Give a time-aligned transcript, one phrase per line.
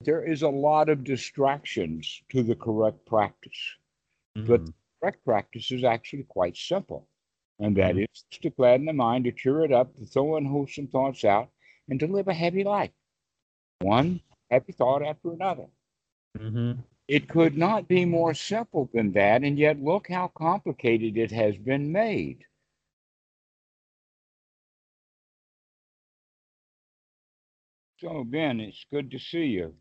[0.00, 3.76] there is a lot of distractions to the correct practice.
[4.46, 4.74] But Mhm.
[5.00, 7.08] correct practice is actually quite simple.
[7.58, 8.06] And that Mhm.
[8.12, 11.50] is to gladden the mind, to cheer it up, to throw unwholesome thoughts out,
[11.88, 12.92] and to live a happy life.
[13.80, 15.68] One happy thought after another.
[16.36, 16.84] Mhm.
[17.08, 21.58] It could not be more simple than that, and yet look how complicated it has
[21.58, 22.46] been made.
[27.98, 29.76] So, Ben, it's good to see you.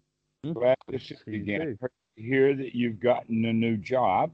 [0.45, 1.59] Mm, Glad to see you you again.
[1.59, 1.77] too.
[1.79, 4.31] Heard to Hear that you've gotten a new job.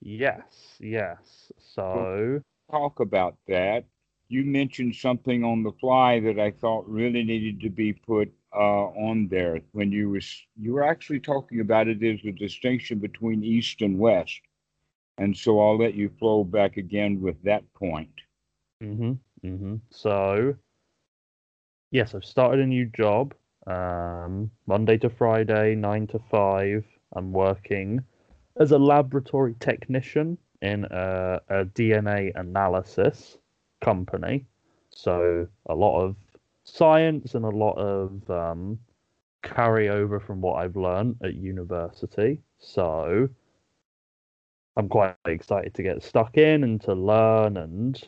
[0.00, 1.52] Yes, yes.
[1.58, 3.86] So, Talk about that.
[4.28, 8.86] You mentioned something on the fly that I thought really needed to be put uh,
[8.88, 13.44] on there when you was you were actually talking about it as a distinction between
[13.44, 14.40] east and west,
[15.18, 18.22] and so I'll let you flow back again with that point.
[18.80, 19.12] hmm
[19.42, 20.56] hmm So,
[21.90, 23.34] yes, I've started a new job.
[23.66, 26.84] Um, Monday to Friday, nine to five.
[27.14, 28.02] I'm working
[28.58, 33.38] as a laboratory technician in a, a DNA analysis
[33.80, 34.46] company.
[34.90, 36.16] So a lot of
[36.64, 38.78] science and a lot of um,
[39.42, 42.42] carryover from what I've learned at university.
[42.58, 43.28] So
[44.76, 48.00] I'm quite excited to get stuck in and to learn and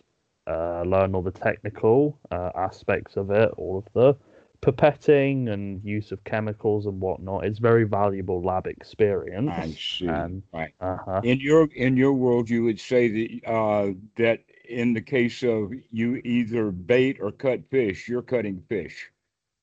[0.46, 4.16] uh, learn all the technical uh, aspects of it, all of the
[4.62, 7.44] pipetting and use of chemicals and whatnot.
[7.44, 9.50] It's very valuable lab experience.
[9.52, 10.06] I see.
[10.06, 10.72] And right.
[10.80, 11.20] uh-huh.
[11.24, 15.72] In your in your world, you would say that uh, that in the case of
[15.90, 19.10] you either bait or cut fish, you're cutting fish.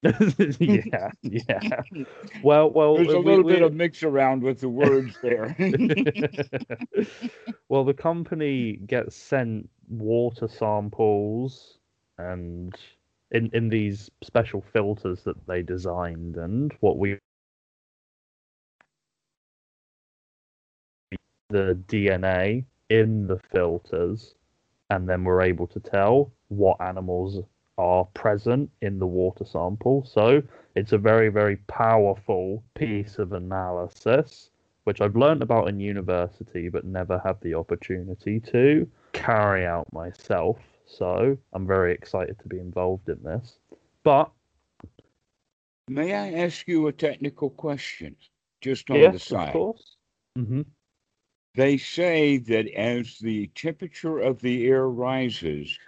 [0.60, 1.82] yeah, yeah.
[2.42, 5.54] Well, well, There's a we- little we- bit of mix around with the words there.
[7.70, 11.80] well, the company gets sent water samples
[12.18, 12.74] and
[13.32, 17.18] in in these special filters that they designed, and what we
[21.50, 24.36] the DNA in the filters,
[24.90, 27.44] and then we're able to tell what animals
[27.78, 30.04] are present in the water sample.
[30.06, 30.44] So
[30.76, 34.52] it's a very, very powerful piece of analysis,
[34.84, 40.58] which I've learned about in university, but never had the opportunity to carry out myself.
[40.90, 43.60] So I'm very excited to be involved in this.
[44.04, 44.32] But
[45.90, 48.16] May I ask you a technical question,
[48.62, 49.24] just on the side.
[49.24, 49.98] yes, of course.
[50.36, 50.62] hmm
[51.56, 55.80] They say that as the temperature of the air rises,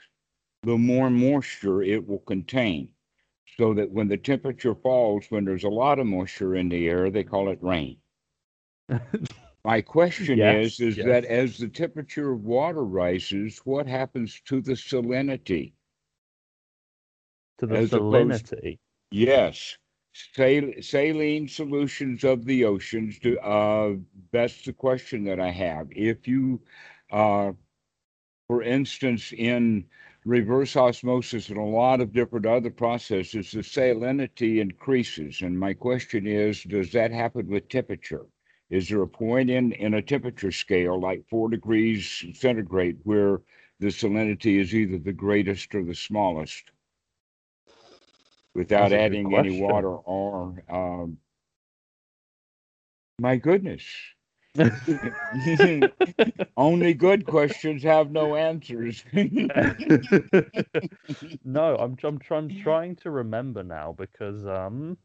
[0.63, 2.93] the more moisture it will contain.
[3.57, 7.09] So that when the temperature falls, when there's a lot of moisture in the air,
[7.09, 8.01] they call it rain.
[9.63, 11.05] My question Yes, is, is yes.
[11.05, 15.73] that as the temperature of water rises, what happens to the salinity?
[17.59, 18.79] To the As opposed- salinity.
[19.11, 19.77] Yes,
[20.13, 23.19] sal- saline solutions of the oceans.
[23.19, 23.97] Do, uh,
[24.31, 25.87] that's the question that I have.
[25.91, 26.61] If you,
[27.11, 27.51] uh,
[28.47, 29.85] for instance, in
[30.25, 35.41] reverse osmosis and a lot of different other processes, the salinity increases.
[35.41, 38.25] And my question is, does that happen with temperature?
[38.71, 43.41] Is there a point in, in a temperature scale, like four degrees centigrade, where
[43.79, 46.71] the salinity is either the greatest or the smallest?
[48.55, 51.17] Without adding any water or, um,
[53.19, 53.83] my goodness.
[56.57, 59.05] Only good questions have no answers.
[61.43, 64.97] no, I'm I'm trying trying to remember now because um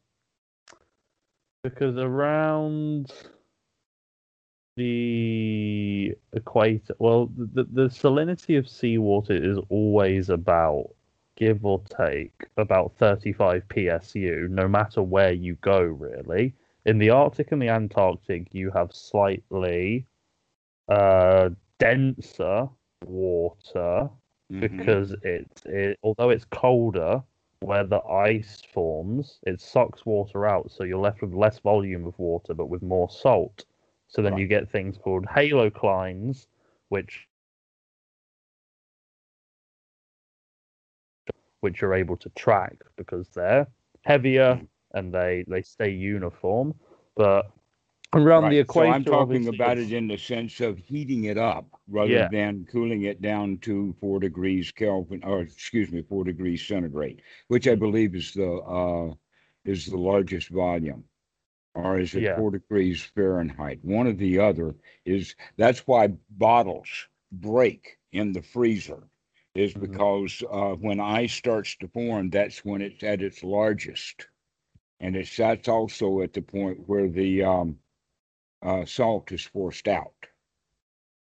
[1.62, 3.12] because around
[4.76, 10.90] the equator, well, the the salinity of seawater is always about
[11.36, 16.54] give or take about 35 psu, no matter where you go, really.
[16.86, 20.06] In the Arctic and the Antarctic, you have slightly
[20.88, 22.68] uh, denser
[23.06, 24.10] water
[24.50, 24.60] Mhm.
[24.60, 27.22] because it's it although it's colder
[27.60, 32.18] where the ice forms it sucks water out so you're left with less volume of
[32.18, 33.64] water but with more salt
[34.16, 34.40] so then Right.
[34.40, 36.46] you get things called haloclines
[36.88, 37.28] which
[41.60, 43.66] which you're able to track because they're
[44.02, 44.60] heavier
[44.94, 46.74] and they they stay uniform
[47.16, 47.50] but
[48.14, 51.36] around the equator So I'm talking about it's- it in the sense of heating it
[51.36, 52.28] up rather Yeah.
[52.28, 57.68] than cooling it down to four degrees Kelvin, or excuse me, four degrees centigrade, which
[57.68, 57.80] I Mm.
[57.80, 59.14] believe is the, uh,
[59.64, 61.04] is the largest volume.
[61.76, 62.36] Or is it Yeah.
[62.36, 63.84] four degrees Fahrenheit?
[63.84, 64.74] One or the other
[65.04, 69.08] is, that's why bottles break in the freezer.
[69.54, 69.80] Is Mhm.
[69.80, 74.28] because, uh, when ice starts to form, that's when it's at its largest.
[75.00, 77.78] and it's that's also at the point where the um,
[78.62, 80.28] uh, salt is forced out.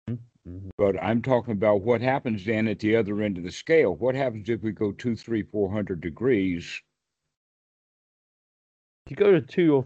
[0.09, 0.71] Mhm.
[0.77, 3.95] But I'm talking about what happens then at the other end of the scale.
[3.95, 6.81] What happens if we go two, three, four hundred degrees?
[9.09, 9.85] You go to two or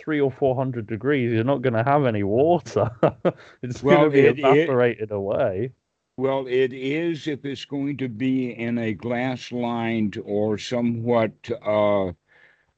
[0.00, 2.90] three or four hundred degrees, you're not going to have any water.
[3.62, 5.72] it's Well, going to be it- it- evaporated away.
[6.16, 12.12] Well, it is if it's going to be in a glass lined or somewhat uh,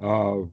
[0.00, 0.46] uh,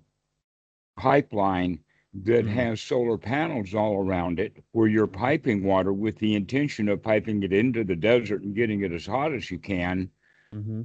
[0.97, 1.83] pipeline
[2.13, 2.47] that Mhm.
[2.47, 7.41] has solar panels all around it, where you're piping water with the intention of piping
[7.43, 10.11] it into the desert and getting it as hot as you can.
[10.53, 10.81] hmm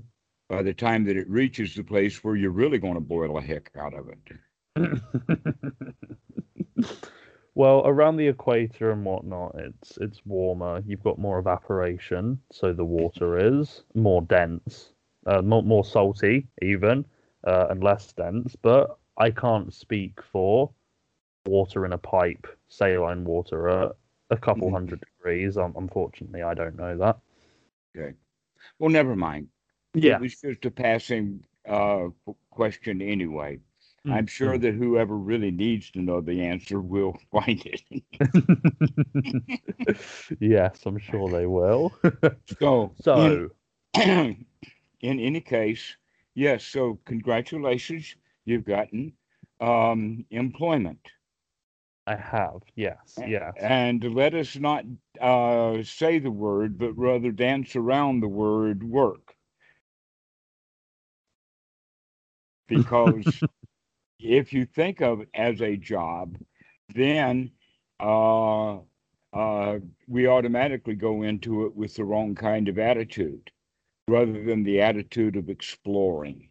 [0.48, 3.42] By the time that it reaches the place where you're really going to boil a
[3.42, 4.18] heck out of it.
[7.54, 10.82] well, around the equator and whatnot, it's it's warmer.
[10.86, 14.92] You've got more evaporation, so the water is more dense,
[15.26, 17.04] uh, more more salty even,
[17.44, 18.56] uh, and less dense.
[18.56, 20.70] But I can't speak for
[21.46, 23.92] water in a pipe, saline water at
[24.30, 24.72] a couple Mhm.
[24.72, 25.56] hundred degrees.
[25.56, 27.18] Um, unfortunately, I don't know that.
[27.96, 28.14] Okay.
[28.78, 29.48] Well, never mind.
[29.94, 32.08] Yeah, It was just a passing uh,
[32.50, 33.60] question anyway.
[34.08, 37.82] I'm Mm, sure that whoever really needs to know the answer will find it.
[40.40, 41.94] yes, I'm sure they will.
[42.60, 43.44] so, So, in,
[43.94, 44.46] in
[45.02, 45.96] any case,
[46.34, 46.64] yes.
[46.64, 49.14] So, congratulations, you've gotten
[49.60, 51.10] um, employment,
[52.06, 53.56] I have, yes, yes.
[53.56, 54.84] and let us not
[55.20, 59.36] uh, say the word, but rather dance around the word work,
[62.68, 63.44] because
[64.18, 66.36] if you think of it as a job,
[66.94, 67.50] then
[68.00, 68.78] uh,
[69.32, 73.50] uh, we automatically go into it with the wrong kind of attitude
[74.08, 76.48] rather than the attitude of exploring.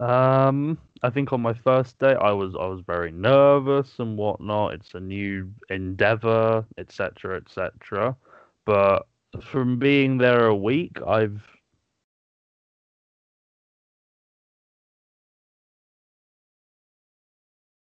[0.00, 4.74] Um, I think on my first day, I was I was very nervous and whatnot.
[4.74, 8.16] It's a new endeavor, etc., etc.
[8.66, 9.06] But
[9.42, 11.46] from being there a week, I've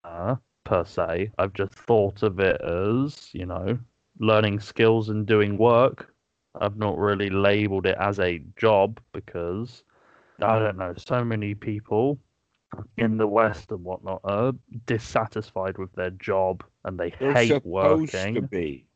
[0.05, 3.79] uh, per se, I've just thought of it as you know
[4.19, 6.13] learning skills and doing work.
[6.61, 9.85] I've not really labeled it as a job because
[10.41, 10.95] I don't know.
[10.97, 12.19] So many people
[12.97, 14.53] in the West and whatnot are
[14.87, 18.43] dissatisfied with their job and they They're hate supposed to working.
[18.43, 18.88] be.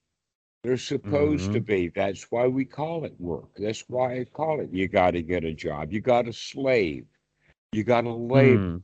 [0.62, 1.66] They're supposed to Mhm.
[1.66, 1.88] be.
[1.88, 3.54] That's why we call it work.
[3.56, 4.72] That's why I call it.
[4.72, 5.92] You got to get a job.
[5.92, 7.06] You got to slave.
[7.72, 8.62] You got to labor.
[8.62, 8.82] Mm.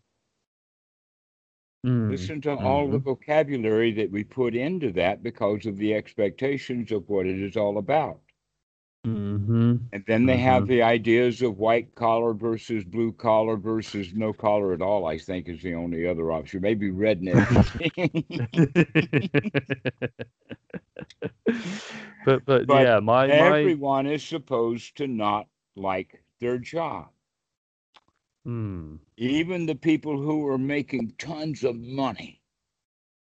[1.87, 2.11] Mm.
[2.11, 7.09] Listen to all the vocabulary that we put into that because of the expectations of
[7.09, 8.21] what it is all about.
[9.13, 14.33] Hmm And then they have the ideas of white collar versus blue collar versus no
[14.33, 16.61] collar at all, I think is the only other option.
[16.63, 17.45] Maybe redneck.
[22.25, 27.13] but but, But yeah, my my Everyone is supposed to not like their job.
[28.47, 32.38] mm, Even the people who are making tons of money.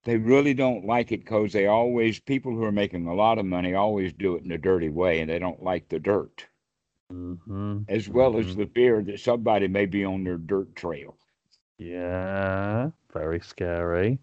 [0.08, 3.46] They really don't like it because they always, people who are making a lot of
[3.46, 6.48] money always do it in a dirty way and they don't like the dirt,
[7.10, 8.56] mhm, as well as mhm.
[8.56, 11.18] the fear that somebody may be on their dirt trail.
[11.78, 14.18] Yeah, very scary.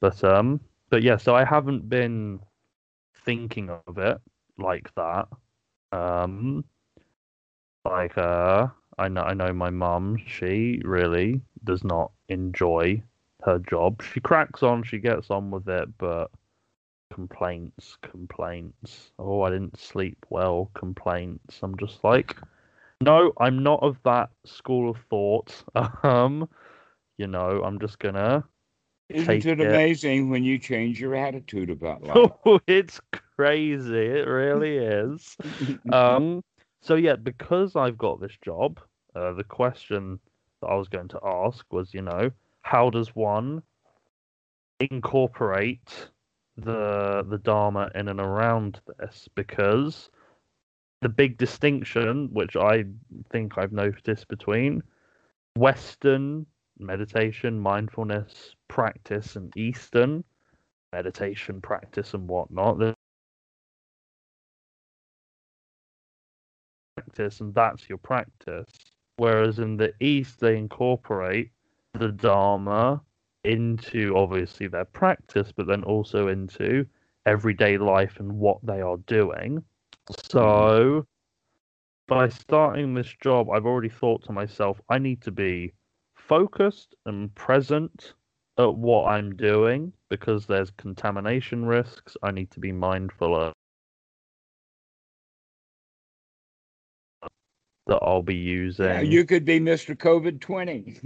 [0.00, 2.40] But um, but yeah, so I haven't been
[3.24, 4.20] thinking of it
[4.58, 5.28] like that.
[5.92, 6.64] Um,
[7.84, 8.68] like uh,
[8.98, 10.16] I know I know my mum.
[10.26, 13.02] She really does not enjoy
[13.46, 14.02] her job.
[14.12, 16.30] She cracks on, she gets on with it, but
[17.12, 19.12] complaints, complaints.
[19.18, 20.70] Oh, I didn't sleep well.
[20.74, 21.60] Complaints.
[21.62, 22.36] I'm just like,
[23.00, 25.54] no, I'm not of that school of thought.
[26.02, 26.48] Um,
[27.18, 28.44] you know, I'm just gonna.
[29.08, 29.60] Isn't it it.
[29.60, 32.30] amazing when you change your attitude about life?
[32.44, 33.00] Oh, it's
[33.36, 34.06] crazy.
[34.06, 35.36] It really is.
[35.92, 36.42] Um,
[36.82, 38.80] so yeah, because I've got this job,
[39.14, 40.18] uh, the question
[40.60, 42.30] that I was going to ask was, you know,
[42.66, 43.62] how does one
[44.80, 46.10] incorporate
[46.56, 49.28] the the Dharma in and around this?
[49.36, 50.10] Because
[51.00, 52.84] the big distinction, which I
[53.30, 54.82] think I've noticed between
[55.54, 56.44] Western
[56.80, 60.24] meditation, mindfulness practice, and Eastern
[60.92, 62.96] meditation practice and whatnot,
[66.96, 68.66] practice and that's your practice.
[69.18, 71.52] Whereas in the East, they incorporate
[71.96, 73.00] the Dharma
[73.44, 76.86] into obviously their practice, but then also into
[77.26, 79.62] everyday life and what they are doing.
[80.30, 81.06] So
[82.06, 85.72] by starting this job, I've already thought to myself, I need to be
[86.14, 88.14] focused and present
[88.58, 92.16] at what I'm doing because there's contamination risks.
[92.22, 93.52] I need to be mindful
[97.86, 98.86] that I'll be using.
[98.86, 99.96] Yeah, you could be Mr.
[99.96, 101.00] COVID 20.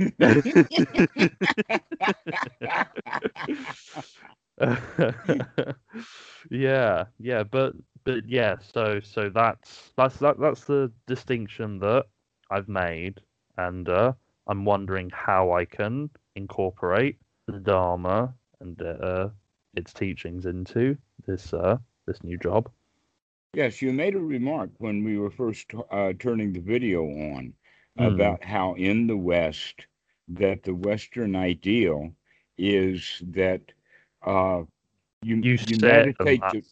[6.51, 12.07] yeah, yeah, but but yeah, so so that's that's that that's the distinction that
[12.51, 13.21] I've made,
[13.59, 14.13] and uh,
[14.47, 19.29] I'm wondering how I can incorporate the Dharma and uh,
[19.75, 20.97] its teachings into
[21.27, 22.71] this uh, this new job.
[23.53, 27.55] Yes, you made a remark when we were first uh, turning the video on
[27.99, 28.07] Mm.
[28.07, 29.87] about how in the West
[30.29, 32.15] that the Western ideal
[32.57, 33.61] is that
[34.23, 34.63] uh,
[35.23, 36.49] you You you meditate.
[36.51, 36.63] To,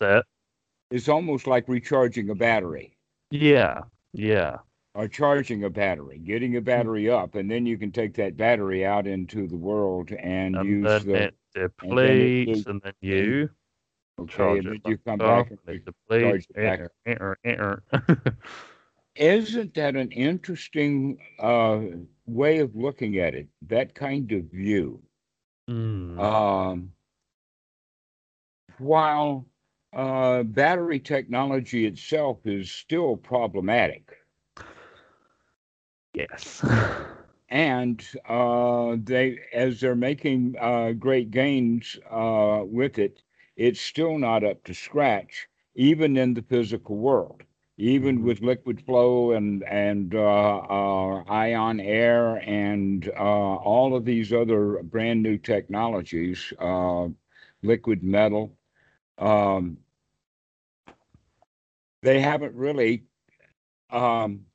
[0.91, 2.97] it's almost like recharging a battery
[3.31, 4.59] Yeah, yeah,
[4.95, 8.85] or charging a battery, getting a battery up, and then you can take that battery
[8.85, 13.51] out into the world and, and use the it depletes, and then you
[14.19, 16.21] okay, charge and then it you come back back and up, it re- depletes.
[16.21, 16.83] charge back.
[19.17, 21.81] Isn't that an interesting uh,
[22.27, 23.49] way of looking at it?
[23.63, 25.03] That kind of view.
[25.69, 26.93] Mm, Um,
[28.79, 29.47] while
[29.93, 34.11] uh, battery technology itself is still problematic,
[36.15, 36.65] yes.
[37.49, 43.23] and uh, they, as they're making uh, great gains uh, with it,
[43.59, 47.45] it's still not up to scratch, even in the physical world.
[47.79, 48.25] Even Mhm.
[48.25, 54.83] with liquid flow and and uh, uh, ion air and uh, all of these other
[54.85, 57.09] brand new technologies, uh,
[57.63, 58.57] liquid metal,
[59.19, 59.79] um,
[62.03, 63.05] they haven't really,
[63.91, 64.47] um,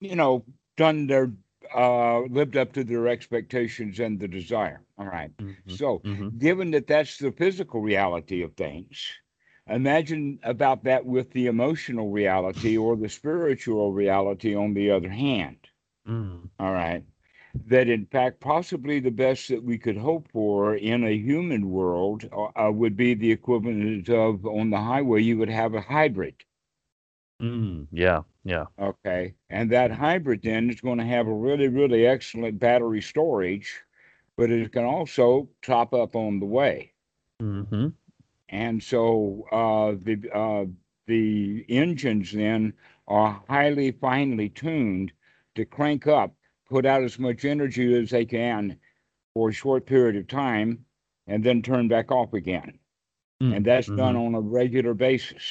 [0.00, 0.44] you know,
[0.76, 1.32] done their
[1.74, 4.84] uh, lived up to their expectations and the desire.
[4.98, 5.32] All right.
[5.40, 6.34] Mhm, So, mhm.
[6.36, 9.12] given that that's the physical reality of things,
[9.66, 15.68] imagine about that with the emotional reality or the spiritual reality on the other hand.
[16.06, 17.04] Mm, All right.
[17.66, 22.28] That in fact, possibly the best that we could hope for in a human world
[22.32, 26.44] uh, uh, would be the equivalent of on the highway, you would have a hybrid.
[27.42, 28.66] Mm, yeah, yeah.
[28.78, 29.34] Okay.
[29.50, 33.82] And that hybrid then is going to have a really, really excellent battery storage,
[34.36, 36.92] but it can also top up on the way.
[37.42, 37.88] Mm-hmm.
[38.48, 40.66] And so uh, the uh,
[41.06, 42.74] the engines then
[43.08, 45.12] are highly finely tuned
[45.54, 46.34] to crank up,
[46.68, 48.78] put out as much energy as they can
[49.34, 50.84] for a short period of time,
[51.26, 52.78] and then turn back off again.
[53.54, 55.42] And that's done on a regular basis.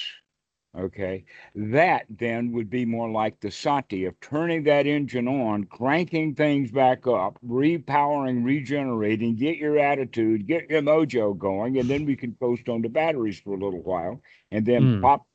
[0.78, 1.26] Okay.
[1.56, 6.72] That then would be more like the sati of turning that engine on, cranking things
[6.72, 12.36] back up, repowering, regenerating, get your attitude, get your mojo going, and then we can
[12.36, 15.02] coast on the batteries for a little while and then Mm.
[15.02, 15.26] pop,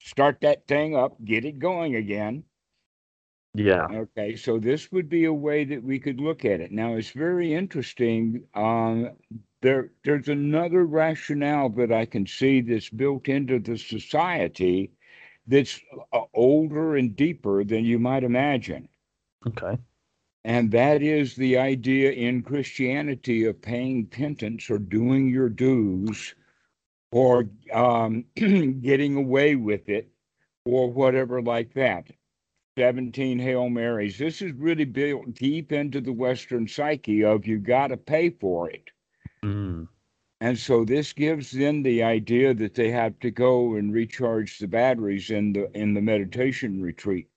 [0.00, 2.44] start that thing up, get it going again.
[3.54, 3.88] Yeah.
[3.92, 6.72] Okay, so this would be a way that we could look at it.
[6.72, 8.46] Now it's very interesting.
[8.54, 9.10] Um,
[9.64, 14.92] there, there's another rationale that I can see that's built into the society
[15.46, 15.80] that's
[16.12, 18.88] uh, older and deeper than you might imagine,
[19.46, 19.78] Okay.
[20.44, 26.34] and that is the idea in Christianity of paying penance or doing your dues,
[27.12, 30.10] or um, getting away with it,
[30.66, 32.10] or whatever like that.
[32.78, 34.18] 17 Hail Marys.
[34.18, 38.70] This is really built deep into the Western psyche of you got to pay for
[38.70, 38.90] it.
[39.44, 39.88] Mm.
[40.40, 44.68] And so this gives them the idea that they have to go and recharge the
[44.68, 47.28] batteries in the in the meditation retreat,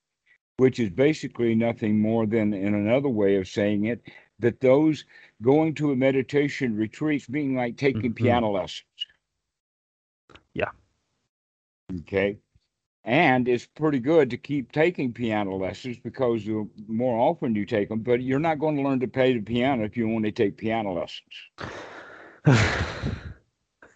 [0.58, 4.02] which is basically nothing more than in another way of saying it,
[4.40, 5.06] that those
[5.42, 8.16] going to a meditation retreat being like taking Mhm.
[8.16, 9.08] piano lessons.
[10.54, 10.72] Yeah.
[12.02, 12.40] Okay.
[13.04, 17.90] And it's pretty good to keep taking piano lessons because the more often you take
[17.90, 20.58] them, but you're not going to learn to play the piano if you only take
[20.58, 21.50] piano lessons.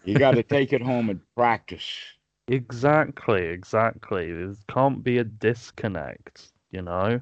[0.03, 2.17] You got to take it home and practice.
[2.47, 4.31] exactly, exactly.
[4.33, 7.21] There can't be a disconnect, you know?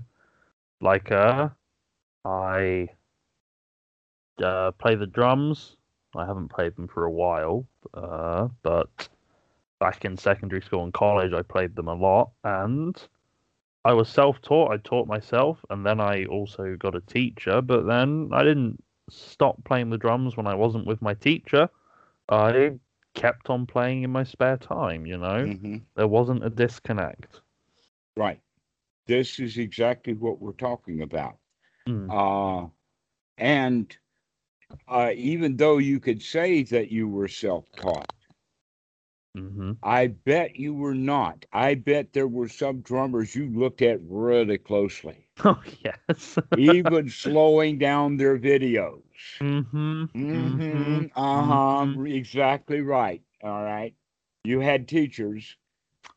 [0.81, 1.49] Like, uh,
[2.25, 2.89] I
[4.43, 5.77] uh, play the drums.
[6.15, 9.09] I haven't played them for a while, uh, but
[9.79, 12.95] back in secondary school and college, I played them a lot, and
[13.85, 14.71] I was self-taught.
[14.71, 17.61] I taught myself, and then I also got a teacher.
[17.61, 21.69] But then I didn't stop playing the drums when I wasn't with my teacher.
[22.29, 22.79] I
[23.13, 25.05] kept on playing in my spare time.
[25.05, 27.41] You know, hmm there wasn't a disconnect.
[28.15, 28.41] Right.
[29.07, 31.37] this is exactly what we're talking about.
[31.87, 32.09] Mm.
[32.09, 32.67] Uh,
[33.37, 33.97] and
[34.87, 38.11] uh, even though you could say that you were self taught,
[39.35, 41.45] hmm I bet you were not.
[41.53, 46.37] I bet there were some drummers you looked at really closely, Oh yes.
[46.55, 49.03] even slowing down their videos.
[49.41, 50.05] mm-hmm.
[50.15, 51.05] Mm-hmm.
[51.15, 51.87] Uh huh.
[51.87, 51.99] mhm.
[52.05, 53.23] Exactly right.
[53.43, 53.95] All right.
[54.43, 55.57] You had teachers,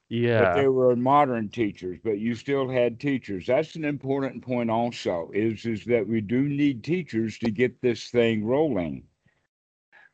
[0.08, 0.36] Yeah.
[0.36, 3.46] but they were modern teachers, but you still had teachers.
[3.46, 4.70] That's an important point.
[4.70, 9.08] Also, is is that we do need teachers to get this thing rolling.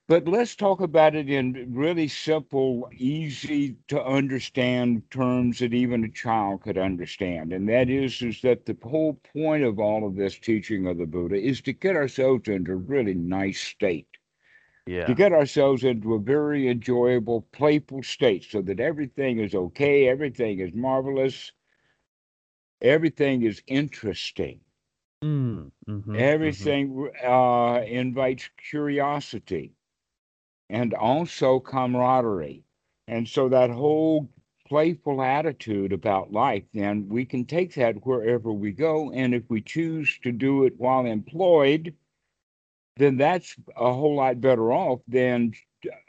[0.08, 6.08] But let's talk about it in really simple, easy to understand terms that even a
[6.10, 7.52] child could understand.
[7.52, 11.06] And that is, is that the whole point of all of this teaching of the
[11.06, 14.08] Buddha is to get ourselves into a really nice state
[14.86, 15.06] Yeah.
[15.06, 20.60] to get ourselves into a very enjoyable, playful state so that everything is okay, everything
[20.60, 21.52] is marvelous,
[22.82, 24.60] everything is interesting,
[25.22, 26.78] Mm, mhm, mhm.
[26.78, 29.74] everything uh, invites curiosity
[30.70, 32.64] and also camaraderie.
[33.06, 34.28] And so that whole
[34.66, 39.10] playful attitude about life, then we can take that wherever we go.
[39.12, 41.94] And if we choose to do it while employed,
[42.96, 45.52] then that's a whole lot better off than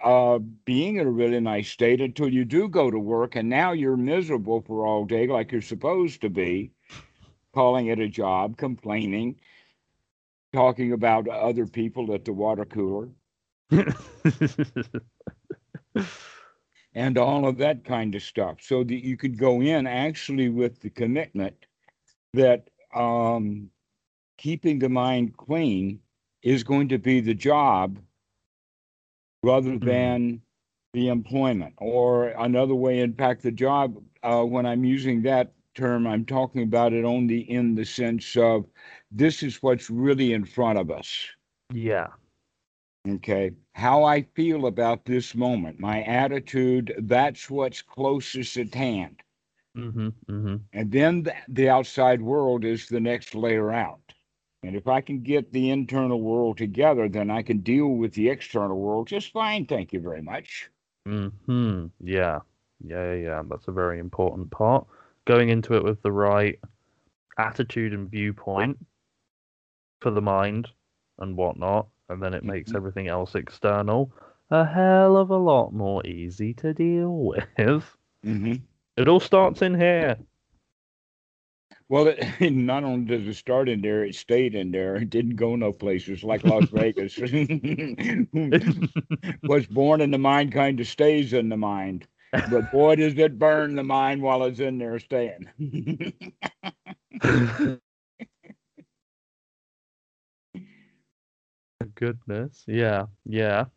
[0.03, 3.71] uh, being in a really nice state until you do go to work and now
[3.71, 6.71] you're miserable for all day like you're supposed to be,
[7.53, 9.35] calling it a job, complaining,
[10.53, 13.09] talking about other people at the water cooler,
[16.93, 18.57] and all of that kind of stuff.
[18.61, 21.65] So that you could go in actually with the commitment
[22.33, 23.69] that um,
[24.37, 26.01] keeping the mind clean
[26.43, 27.99] is going to be the job
[29.43, 29.79] rather Mhm.
[29.79, 30.41] than
[30.93, 31.73] the employment.
[31.77, 36.63] Or another way, in fact, the job, uh, when I'm using that term, I'm talking
[36.63, 38.65] about it only in the sense of
[39.11, 41.29] this is what's really in front of us.
[41.73, 42.07] yeah.
[43.07, 43.51] Okay.
[43.73, 49.21] How I feel about this moment, my attitude, that's what's closest at hand.
[49.75, 54.13] hmm hmm And then the, the outside world is the next layer out.
[54.63, 58.29] And if I can get the internal world together, then I can deal with the
[58.29, 59.65] external world just fine.
[59.65, 60.69] Thank you very much.
[61.05, 62.39] hmm Yeah.
[62.81, 63.43] Yeah, yeah, yeah.
[63.49, 64.87] That's a very important part.
[65.25, 66.59] Going into it with the right
[67.37, 68.77] attitude and viewpoint
[70.01, 70.69] for the mind
[71.19, 72.75] and whatnot, and then it makes Mhm.
[72.75, 74.11] everything else external
[74.51, 77.95] a hell of a lot more easy to deal with.
[78.23, 78.53] hmm
[78.97, 80.17] It all starts in here.
[81.89, 82.19] Well, it,
[82.51, 84.95] not only does it start in there, it stayed in there.
[84.95, 87.19] It didn't go no places like Las Vegas.
[89.45, 92.07] Was born in the mind kind of stays in the mind.
[92.45, 95.49] But boy, does it burn the mind while it's in there staying.
[101.99, 102.65] Goodness.
[102.67, 103.07] Yeah.
[103.25, 103.67] Yeah.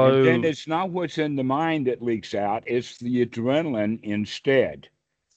[0.00, 4.00] And So then it's not what's in the mind that leaks out, it's the adrenaline
[4.02, 4.90] instead.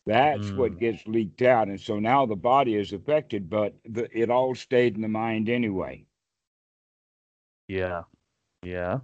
[0.05, 0.55] That's Mm.
[0.55, 1.69] what gets leaked out.
[1.69, 5.49] And so now the body is affected, but the, it all stayed in the mind
[5.49, 6.07] anyway.
[7.67, 8.03] yeah.
[8.63, 9.01] Yeah.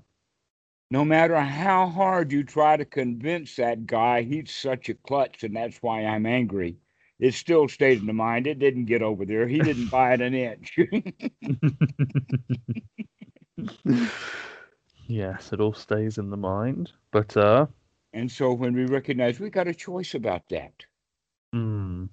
[0.92, 5.56] No matter how hard you try to convince that guy he's such a klutz and
[5.56, 6.78] that's why I'm angry,
[7.20, 8.48] it still stayed in the mind.
[8.48, 9.48] It didn't get over there.
[9.48, 10.78] He didn't buy it an inch.
[15.08, 16.94] yes, it all stays in the mind.
[17.12, 17.68] But uh
[18.14, 20.86] and so when we recognize we got a choice about that.
[21.54, 22.10] mm,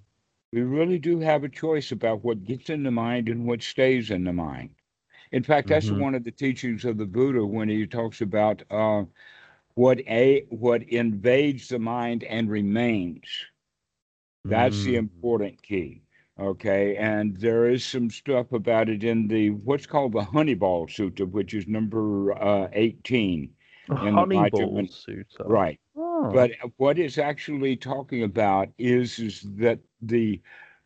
[0.52, 4.10] We really do have a choice about what gets in the mind and what stays
[4.10, 4.74] in the mind.
[5.30, 5.90] In fact, that's Mhm.
[5.90, 9.04] one of the teachings of the Buddha when he talks about uh,
[9.74, 13.46] what a what invades the mind and remains.
[14.48, 16.02] That's the mm, important key.
[16.38, 21.28] Okay, and there is some stuff about it in the what's called the Honeyball Sutta,
[21.28, 23.50] which is number uh, eighteen.
[23.88, 25.44] a in the honeyball Vajrayana- Sutta.
[25.46, 25.80] Right.
[25.96, 26.30] Oh.
[26.32, 30.40] But what it's actually talking about is is that the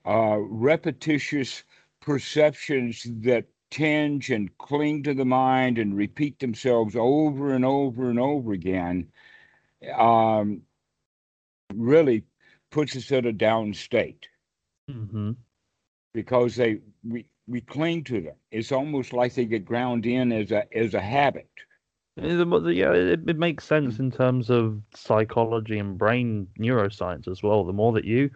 [0.06, 1.64] uh, repetitious
[2.00, 8.18] perceptions that tinge and cling to the mind and repeat themselves over and over and
[8.18, 9.06] over again
[9.96, 10.62] um,
[11.74, 12.24] really
[12.70, 14.28] puts us in a down state
[14.88, 15.32] hmm
[16.12, 18.36] because they we we cling to them.
[18.50, 21.50] It's almost like they get ground in as a as a habit.
[22.16, 27.64] Yeah, it, it makes sense in terms of psychology and brain neuroscience as well.
[27.64, 28.30] The more that you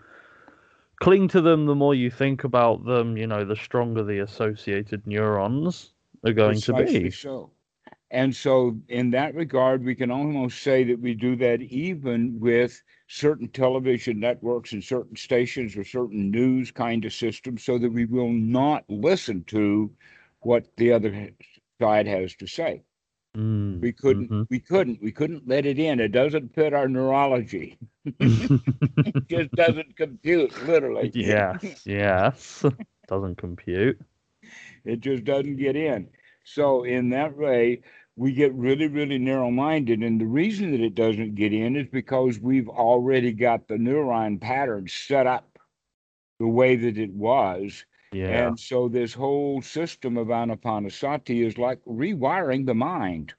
[1.01, 5.07] cling to them, the more you think about them, you know, the stronger the associated
[5.07, 5.92] neurons
[6.25, 7.11] are going to be.
[7.11, 7.51] So,
[8.11, 12.83] and so in that regard, we can almost say that we do that even with
[13.14, 18.05] certain television networks and certain stations or certain news kind of systems so that we
[18.07, 19.90] will not listen to
[20.40, 21.31] what the other
[21.81, 22.83] side has to say.
[23.37, 24.46] Mm, We couldn't, mhm.
[24.50, 26.00] we couldn't, we couldn't let it in.
[26.00, 27.79] It doesn't fit our neurology.
[29.05, 31.12] It just doesn't compute, literally.
[31.14, 32.64] yes, yes.
[33.09, 34.00] Doesn't compute.
[34.85, 36.09] It just doesn't get in.
[36.44, 37.83] So in that way,
[38.16, 40.00] we get really, really narrow-minded.
[40.00, 44.40] And the reason that it doesn't get in is because we've already got the neuron
[44.40, 45.59] pattern set up
[46.38, 47.85] the way that it was.
[48.12, 48.46] Yeah.
[48.48, 53.35] And so this whole system of anapanasati is like rewiring the mind.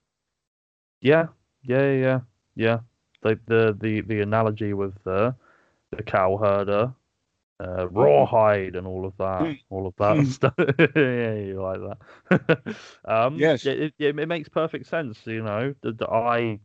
[1.00, 1.28] Yeah,
[1.62, 2.20] yeah, yeah, yeah.
[2.54, 2.78] yeah.
[3.22, 5.32] Like the the the analogy with uh,
[5.90, 6.92] the the cow herder,
[7.60, 9.58] uh, rawhide, and all of that, Mm.
[9.70, 10.26] all of that Mm.
[10.26, 10.54] stuff.
[10.96, 12.76] yeah, you like that?
[13.04, 13.64] um, Yes.
[13.66, 15.18] it, it, it makes perfect sense.
[15.26, 16.58] You know, that I,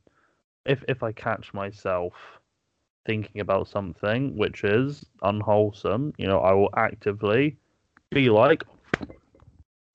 [0.66, 2.14] if if I catch myself
[3.06, 7.58] thinking about something which is unwholesome, you know, I will actively
[8.12, 8.64] be like,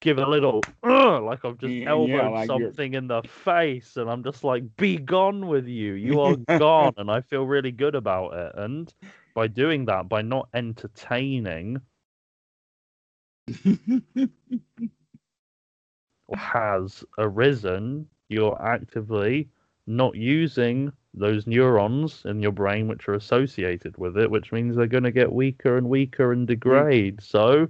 [0.01, 3.97] give a little, like I've just Yeah, yeah, elbowed like you're- something in the face,
[3.97, 5.93] and I'm just like, be gone with you.
[5.95, 8.53] You are gone, and I feel really good about it.
[8.57, 8.93] And
[9.37, 11.79] by doing that, by not entertaining
[16.35, 19.51] has arisen, you're actively
[19.87, 24.87] not using those neurons in your brain which are associated with it, which means they're
[24.87, 26.49] going to get weaker and weaker and mm.
[26.49, 27.23] degrade.
[27.23, 27.69] So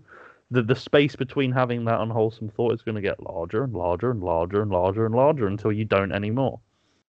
[0.53, 4.13] the, the space between having that unwholesome thought is going to get larger and larger
[4.13, 6.61] and larger and larger and larger until you don't anymore.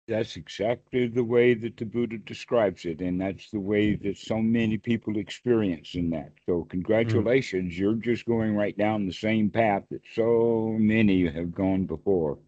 [0.08, 4.40] That's exactly the way that the Buddha describes it, and that's the way that so
[4.40, 6.32] many people experience in that.
[6.46, 11.86] So, congratulations, you're just going right down the same path that so many have gone
[11.86, 12.38] before.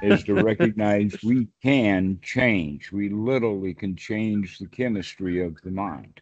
[0.00, 2.92] is to recognize we can change.
[2.92, 6.20] We literally can change the chemistry of the mind.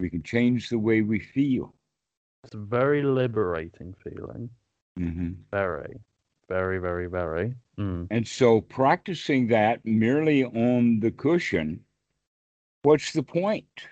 [0.00, 1.74] We can change the way we feel.
[2.44, 4.50] It's a very liberating feeling.
[4.96, 6.00] hmm Very,
[6.52, 7.54] very, very, very.
[7.78, 8.06] Mm.
[8.10, 11.68] And so, practicing that merely on the cushion,
[12.82, 13.88] what's the point?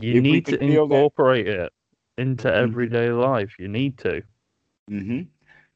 [0.00, 1.72] You If need to could feel that- incorporate it
[2.16, 2.54] into Mhm.
[2.64, 3.52] everyday life.
[3.58, 4.22] You need to.
[4.88, 5.22] hmm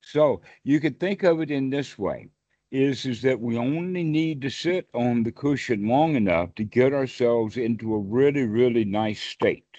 [0.01, 2.29] So you could think of it in this way:
[2.71, 6.93] is is that we only need to sit on the cushion long enough to get
[6.93, 9.75] ourselves into a really, really nice state,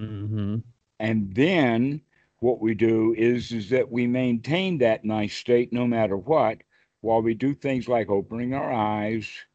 [0.00, 0.56] hmm
[1.00, 2.02] and then
[2.40, 6.62] what we do is is that we maintain that nice state no matter what,
[7.00, 9.46] while we do things like opening our eyes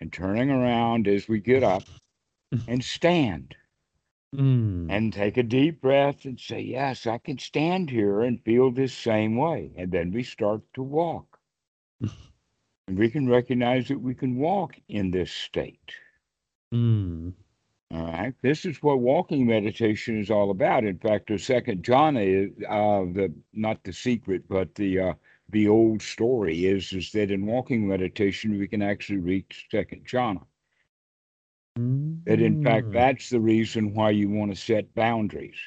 [0.00, 1.84] and turning around as we get up
[2.66, 3.56] and stand
[4.34, 4.90] Mm.
[4.90, 8.92] and take a deep breath and say, Yes, I can stand here and feel this
[8.94, 9.72] same way.
[9.76, 11.40] And then we start to walk.
[12.88, 15.94] and we can recognize that we can walk in this state.
[16.72, 17.32] Mm.
[17.92, 18.34] All right.
[18.42, 20.84] This is what walking meditation is all about.
[20.84, 25.14] In fact, the second jhana is uh, the not the secret, but the uh,
[25.48, 30.46] the old story is is that in walking meditation we can actually reach second jhana.
[32.26, 32.92] That in fact Mm.
[32.92, 35.58] that's the reason why you want to set boundaries.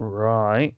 [0.00, 0.76] Right.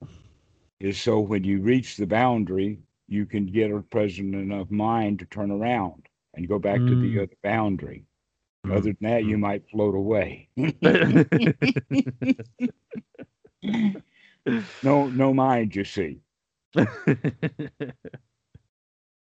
[0.81, 5.27] is so when you reach the boundary, you can get a present enough mind to
[5.27, 7.23] turn around and go back to the Mm.
[7.23, 8.07] other boundary.
[8.64, 10.48] Other than that, you might float away.
[14.83, 16.20] no, no mind, you see.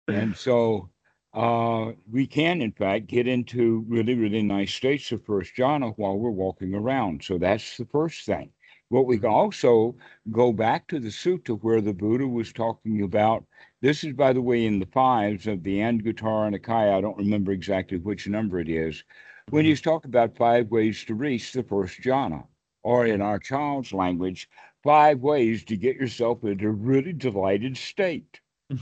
[0.08, 0.90] And so
[1.34, 6.18] uh, we can, in fact, get into really, really nice states of first jhana while
[6.18, 7.22] we're walking around.
[7.22, 8.50] So that's the first thing.
[8.90, 9.96] What we can also
[10.30, 13.44] go back to the sutta where the Buddha was talking about.
[13.82, 16.94] This is, by the way, in the fives of the Anguttara Nikaya.
[16.96, 19.04] I don't remember exactly which number it is.
[19.50, 22.46] When he's talking about five ways to reach the first jhana,
[22.82, 24.48] or in our child's language,
[24.82, 28.40] five ways to get yourself into a really delighted state.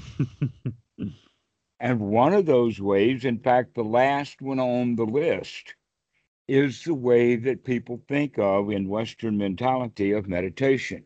[1.78, 5.74] And one of those ways, in fact, the last one on the list,
[6.48, 11.04] is the way that people think of in Western mentality of meditation.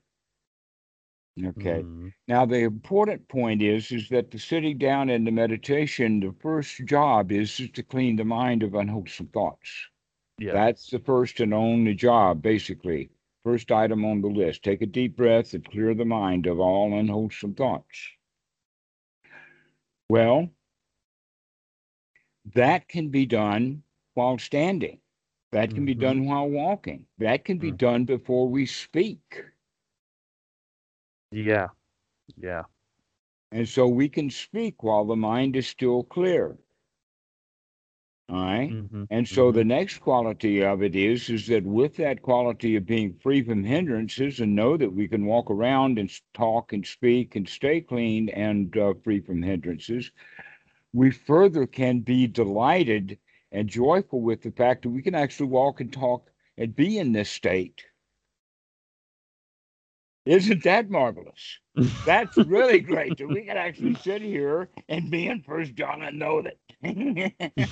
[1.38, 1.82] Okay.
[1.82, 2.12] Mm.
[2.28, 6.84] Now the important point is is that the sitting down in the meditation, the first
[6.84, 9.88] job is, to clean the mind of unwholesome thoughts.
[10.38, 10.52] Yeah.
[10.52, 13.10] That's the first and only job, basically.
[13.44, 14.62] First item on the list.
[14.62, 18.08] Take a deep breath and clear the mind of all unwholesome thoughts.
[20.08, 20.50] Well,
[22.54, 23.82] that can be done
[24.14, 25.00] while standing.
[25.52, 26.00] That can be Mhm.
[26.00, 27.06] done while walking.
[27.18, 27.78] That can be Mm.
[27.78, 29.44] done before we speak.
[31.30, 31.68] Yeah.
[32.36, 32.64] Yeah.
[33.52, 36.58] And so we can speak while the mind is still clear.
[38.30, 38.76] All right?
[38.76, 39.52] Mhm, And so mhm.
[39.52, 43.64] the next quality of it is is that with that quality of being free from
[43.64, 48.28] hindrances and know that we can walk around and talk and speak and stay clean
[48.30, 50.12] and uh, free from hindrances,
[50.92, 53.18] we further can be delighted
[53.52, 57.12] and joyful with the fact that we can actually walk and talk and be in
[57.12, 57.86] this state.
[60.30, 61.58] Isn't that marvelous?
[62.06, 66.20] That's really great that we can actually sit here and be in First jhana and
[66.20, 66.56] know that.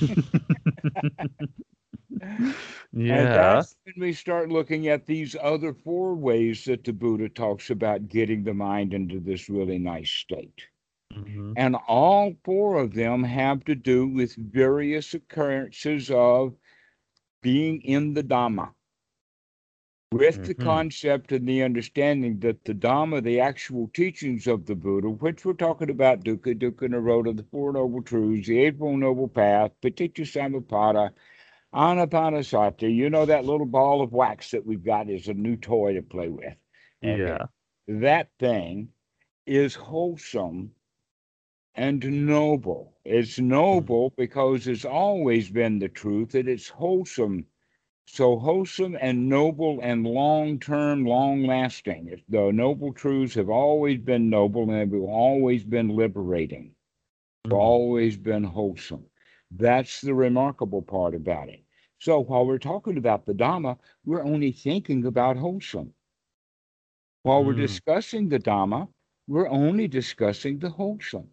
[2.21, 2.55] And
[2.93, 3.33] yeah.
[3.33, 8.09] that's when we start looking at these other four ways that the Buddha talks about
[8.09, 10.67] getting the mind into this really nice state.
[11.15, 16.57] Mhm, And all four of them have to do with various occurrences of
[17.41, 18.75] being in the Dhamma.
[20.13, 20.55] With the Mhm.
[20.55, 25.53] concept and the understanding that the Dhamma, the actual teachings of the Buddha, which we're
[25.53, 31.13] talking about Dukkha, Dukkha Nirodha, the Four Noble Truths, the Eightfold Noble Path, Paticca Samuppada,
[31.75, 35.93] Anapanasati, you know that little ball of wax that we've got is a new toy
[35.95, 36.57] to play with.
[37.05, 37.37] Okay.
[37.39, 37.47] Yeah.
[37.87, 38.93] That thing
[39.47, 40.75] is wholesome
[41.75, 42.95] and noble.
[43.05, 47.47] It's noble because it's always been the truth that it's wholesome.
[48.09, 52.21] So wholesome and noble and long term, long lasting.
[52.29, 56.75] The noble truths have always been noble and have always been liberating,
[57.45, 57.79] Mhm.
[57.79, 59.07] always been wholesome.
[59.51, 61.65] That's the remarkable part about it.
[61.99, 65.95] So while we're talking about the Dhamma, we're only thinking about wholesome.
[67.23, 67.55] While we're Mm.
[67.55, 68.93] discussing the Dhamma,
[69.29, 71.31] we're only discussing the wholesome.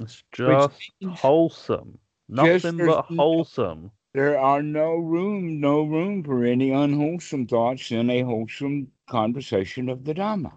[0.00, 1.98] It's just wholesome.
[2.28, 3.90] Nothing there's but wholesome.
[4.16, 10.06] There are no room, no room for any unwholesome thoughts in a wholesome conversation of
[10.06, 10.54] the Dhamma.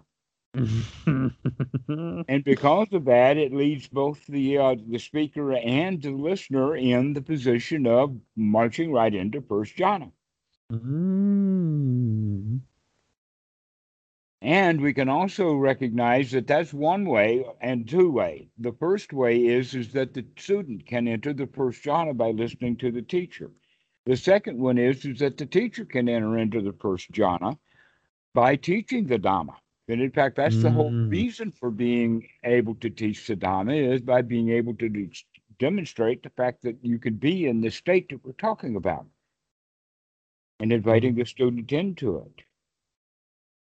[2.26, 7.12] And because of that, it leaves both the uh, the speaker and the listener in
[7.12, 10.10] the position of marching right into first jhana.
[10.72, 12.60] Mm.
[14.42, 18.48] And we can also recognize that that's one way and two way.
[18.58, 22.76] The first way is is that the student can enter the first jhana by listening
[22.78, 23.50] to the teacher.
[24.06, 27.58] The second one is is that the teacher can enter into the first jhana
[28.34, 29.56] by teaching the Dhamma.
[29.88, 31.10] And in fact, that's the whole Mm.
[31.10, 35.10] reason for being able to teach the Dhamma is by being able to de-
[35.58, 39.06] demonstrate the fact that you can be in the state that we're talking about
[40.60, 42.44] and inviting the student into it.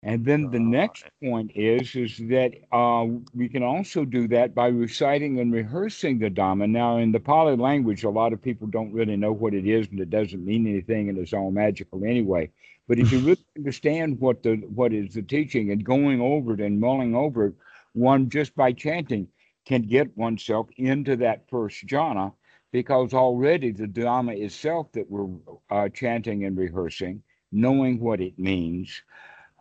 [0.08, 4.68] And then the next point is is that uh, we can also do that by
[4.68, 6.70] reciting and rehearsing the Dhamma.
[6.70, 9.90] Now, in the Pali language, a lot of people don't really know what it is,
[9.90, 12.50] and it doesn't mean anything, and it's all magical anyway.
[12.88, 16.62] But if you really understand what the what is the teaching and going over it
[16.62, 17.56] and mulling over it,
[17.92, 19.28] one just by chanting
[19.66, 22.32] can get oneself into that first jhana,
[22.72, 25.28] because already the Dhamma itself that we're
[25.70, 29.02] uh, chanting and rehearsing, knowing what it means,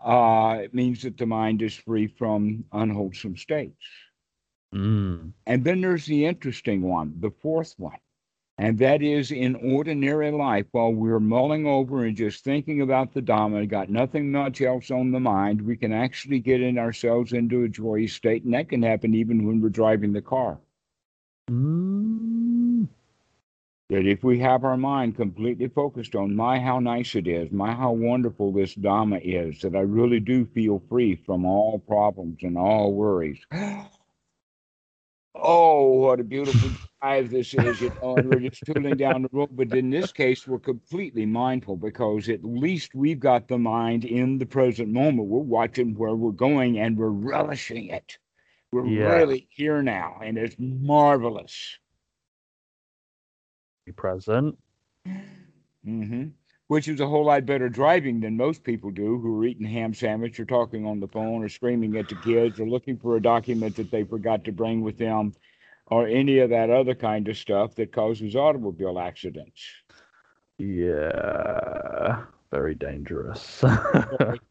[0.07, 3.85] uh, it means that the mind is free from unwholesome states.
[4.73, 5.33] Mm.
[5.47, 7.99] And then there's the interesting one, the fourth one.
[8.59, 13.21] And that is in ordinary life, while we're mulling over and just thinking about the
[13.21, 17.64] Dhamma, got nothing much else on the mind, we can actually get in ourselves into
[17.64, 18.45] a joyous state.
[18.45, 20.59] And that can happen even when we're driving the car.
[21.51, 22.88] Mm.
[23.88, 27.72] That if we have our mind completely focused on my how nice it is, my
[27.72, 32.59] how wonderful this Dhamma is, that I really do feel free from all problems and
[32.59, 33.40] all worries.
[35.35, 36.70] Oh, what a beautiful
[37.01, 39.51] drive this is, you know, and we're just tooling down the road.
[39.53, 44.38] But in this case, we're completely mindful because at least we've got the mind in
[44.38, 45.29] the present moment.
[45.29, 48.18] We're watching where we're going and we're relishing it.
[48.72, 49.18] We're Yeah.
[49.18, 51.79] really here now, and it's marvelous.
[53.94, 54.59] Present.
[55.85, 56.25] hmm
[56.66, 59.94] Which is a whole lot better driving than most people do who are eating ham
[59.94, 63.22] sandwich or talking on the phone or screaming at the kids or looking for a
[63.22, 65.33] document that they forgot to bring with them
[65.87, 69.62] or any of that other kind of stuff that causes automobile accidents.
[70.59, 72.25] Yeah.
[72.50, 73.62] Very dangerous.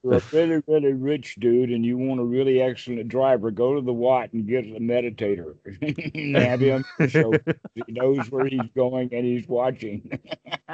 [0.08, 3.74] If you're a really, really rich dude and you want a really excellent driver, go
[3.74, 5.56] to the Wat and get a meditator.
[6.40, 7.34] have him so
[7.74, 10.20] he knows where he's going and he's watching.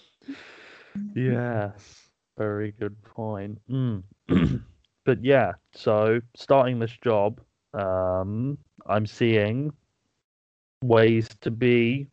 [1.14, 2.08] yes.
[2.36, 3.60] Very good point.
[3.70, 4.02] Mm.
[5.04, 7.40] but yeah, so starting this job,
[7.74, 9.72] um, I'm seeing
[10.82, 12.08] ways to be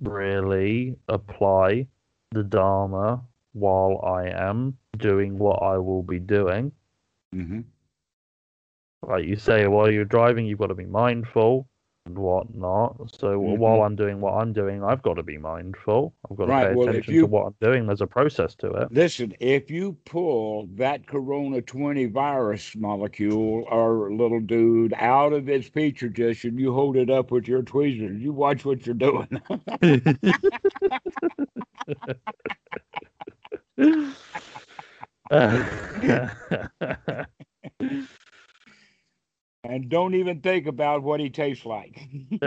[0.00, 1.86] really apply
[2.32, 6.72] the Dharma while I am doing what I will be doing.
[7.32, 7.60] hmm
[9.02, 11.66] like you say, while you're driving, you've got to be mindful
[12.18, 12.96] whatnot.
[13.18, 13.58] So Mhm.
[13.58, 16.12] while I'm doing what I'm doing, I've got to be mindful.
[16.30, 17.86] I've got to Right, pay well, attention you- to what I'm doing.
[17.86, 18.92] There's a process to it.
[18.92, 25.68] Listen, if you pull that Corona 20 virus molecule or little dude out of its
[25.68, 29.28] petri dish and you hold it up with your tweezers, you watch what you're doing.
[39.70, 42.08] and don't even think about what he tastes like.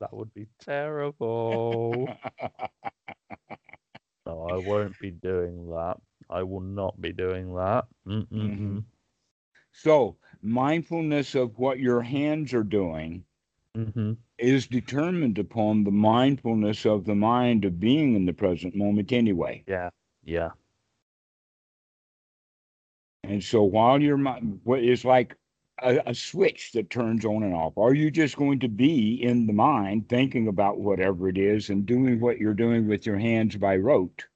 [0.00, 2.12] that would be terrible.
[4.26, 5.98] No, I won't be doing that.
[6.28, 7.86] I will not be doing that.
[8.06, 8.84] Mm-mm-mm.
[9.72, 13.24] so, mindfulness of what your hands are doing
[13.76, 14.12] Mm-hmm.
[14.38, 19.64] is determined upon the mindfulness of the mind of being in the present moment anyway.
[19.66, 19.90] Yeah,
[20.24, 20.50] yeah.
[23.28, 25.36] And so while your mind, what is like
[25.82, 29.46] a, a switch that turns on and off, are you just going to be in
[29.46, 33.56] the mind thinking about whatever it is and doing what you're doing with your hands
[33.56, 34.26] by rote?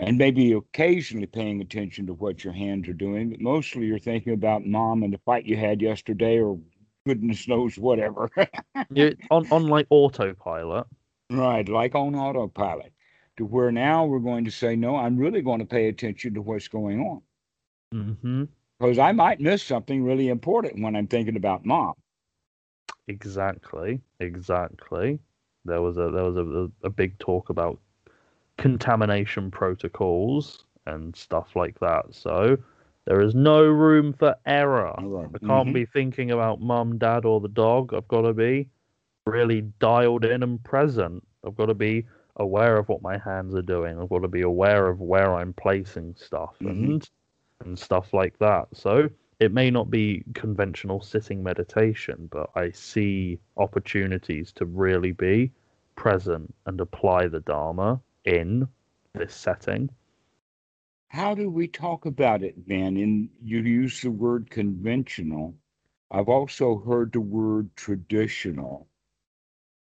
[0.00, 4.32] And maybe occasionally paying attention to what your hands are doing, but mostly you're thinking
[4.32, 6.58] about mom and the fight you had yesterday or
[7.06, 8.30] goodness knows whatever.
[8.90, 10.86] You, on on like autopilot.
[11.30, 12.92] right, like on autopilot.
[13.38, 16.42] To where now we're going to say, no, I'm really going to pay attention to
[16.42, 17.22] what's going on.
[17.94, 18.44] Mm-hmm.
[18.78, 21.94] because I might miss something really important when I'm thinking about mom.
[23.08, 25.18] Exactly, exactly.
[25.64, 27.80] There was a there was a, a big talk about
[28.58, 32.14] contamination protocols and stuff like that.
[32.14, 32.58] So
[33.06, 34.96] there is no room for error.
[35.00, 35.30] Right.
[35.34, 35.72] I can't Mhm.
[35.72, 37.94] be thinking about mum, dad, or the dog.
[37.94, 38.68] I've got to be
[39.26, 41.26] really dialed in and present.
[41.46, 43.98] I've got to be aware of what my hands are doing.
[44.00, 46.64] I've got to be aware of where I'm placing stuff Mhm.
[46.64, 47.08] and
[47.64, 48.68] and stuff like that.
[48.72, 49.08] So
[49.40, 55.52] it may not be conventional sitting meditation, but I see opportunities to really be
[55.96, 58.68] present and apply the Dharma in
[59.12, 59.90] this setting.
[61.08, 62.96] How do we talk about it then?
[62.96, 65.54] And you use the word conventional.
[66.10, 68.88] I've also heard the word traditional.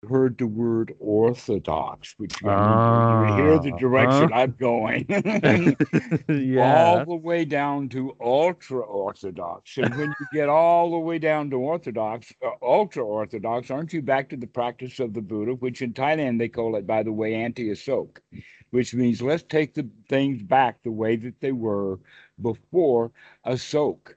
[0.10, 4.32] Heard the word orthodox, which you, you hear the Ah, direction huh?
[4.32, 5.06] I'm going.
[6.30, 6.56] yeah.
[6.56, 9.78] all the way down to ultra orthodox.
[9.78, 14.02] And when you get all the way down to orthodox, uh, ultra orthodox, aren't you
[14.02, 17.12] back to the practice of the Buddha, which in Thailand they call it, by the
[17.14, 18.20] way, anti asok,
[18.72, 22.00] which means let's take the things back the way that they were
[22.42, 23.12] before
[23.46, 24.16] asok.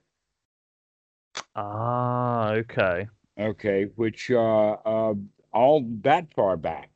[1.55, 3.09] Ah, okay.
[3.39, 5.15] Okay, which uh, uh,
[5.57, 6.91] all that far back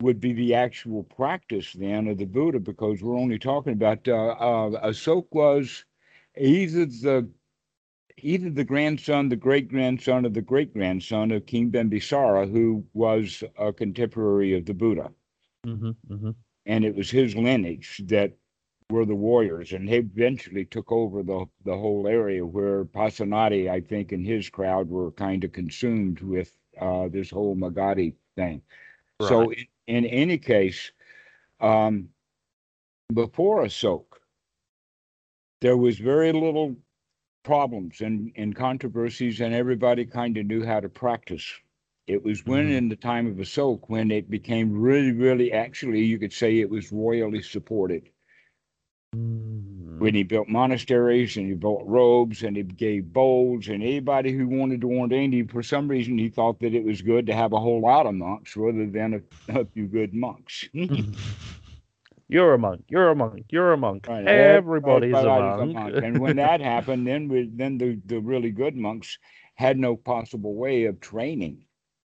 [0.00, 4.36] would be the actual practice then of the Buddha, because we're only talking about uh,
[4.50, 5.84] uh, Asok was
[6.38, 7.28] either the
[8.18, 13.42] either the grandson, the great grandson of the great grandson of King Bimbisara, who was
[13.58, 15.10] a contemporary of the Buddha,
[15.64, 16.30] hmm hmm
[16.66, 18.32] and it was his lineage that
[18.90, 23.80] were the warriors, and they eventually took over the the whole area where Pasenadi, I
[23.80, 28.62] think, and his crowd were kind of consumed with uh, this whole Magadhi thing.
[29.20, 30.92] So in, in any case,
[31.60, 32.08] um,
[33.12, 34.04] before Asok,
[35.60, 36.76] there was very little
[37.44, 41.46] problems and, and controversies, and everybody kind of knew how to practice.
[42.06, 42.76] It was when, Mhm.
[42.76, 46.68] in the time of Asok, when it became really, really, actually, you could say it
[46.68, 48.10] was royally supported.
[49.14, 49.83] Mm.
[49.98, 54.48] When he built monasteries and he built robes and he gave bowls, and anybody who
[54.48, 57.52] wanted to ordain, he, for some reason, he thought that it was good to have
[57.52, 60.68] a whole lot of monks rather than a, a few good monks.
[62.28, 62.84] You're a monk.
[62.88, 63.46] You're a monk.
[63.50, 64.06] You're a monk.
[64.08, 65.94] Right, Everybody's, a everybody's monk.
[66.04, 69.18] And when that happened, then we, then the, the really good monks
[69.54, 71.64] had no possible way of training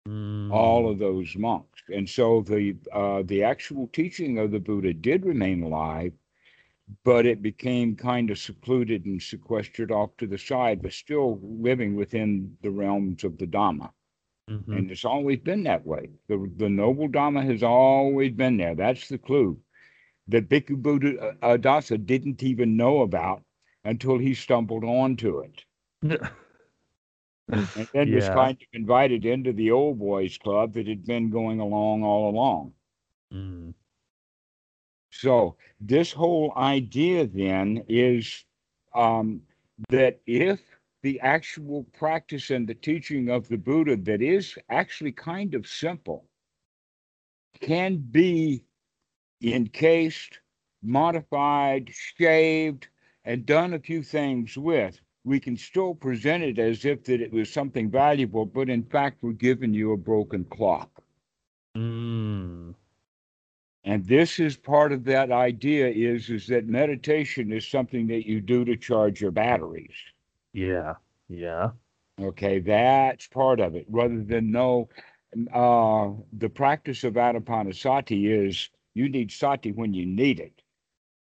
[0.07, 0.53] Mm.
[0.53, 1.81] all of those monks.
[1.93, 6.13] And so the uh, the actual teaching of the Buddha did remain alive,
[7.04, 11.95] but it became kind of secluded and sequestered off to the side, but still living
[11.95, 13.91] within the realms of the Dhamma.
[14.49, 14.78] Mhm.
[14.78, 16.09] And it's always been that way.
[16.28, 18.76] The, the noble Dhamma has always been there.
[18.76, 19.59] That's the clue
[20.28, 23.43] that Bhikkhu Buddha uh, Adasa didn't even know about
[23.84, 25.66] until he stumbled onto it.
[27.49, 31.59] And then was kind of invited into the old boys club that had been going
[31.59, 32.74] along all along.
[33.34, 33.74] Mm.
[35.20, 38.45] So this whole idea then is
[38.93, 39.41] um,
[39.89, 40.59] that if
[41.03, 46.26] the actual practice and the teaching of the Buddha that is actually kind of simple
[47.59, 48.63] can be
[49.43, 50.39] encased
[50.84, 52.88] modified, shaved,
[53.26, 57.32] and done a few things with, we can still present it as if that it
[57.34, 60.89] was something valuable, but in fact, we're giving you a broken clock.
[61.76, 62.66] Mm.
[63.88, 68.41] And this is part of that idea is is that meditation is something that you
[68.41, 69.95] do to charge your batteries.
[70.51, 70.95] Yeah.
[71.29, 71.69] Yeah.
[72.19, 73.85] Okay, that's part of it.
[73.88, 74.89] Rather than no,
[75.53, 80.61] uh, the practice of anapanasati is you need sati when you need it,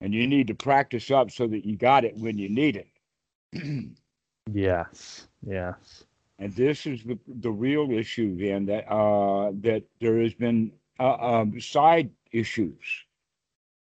[0.00, 3.90] and you need to practice up so that you got it when you need it.
[4.52, 5.28] yes.
[5.46, 6.04] Yes.
[6.40, 11.14] And this is the the real issue then that uh, that there has been uh,
[11.14, 13.04] um, side issues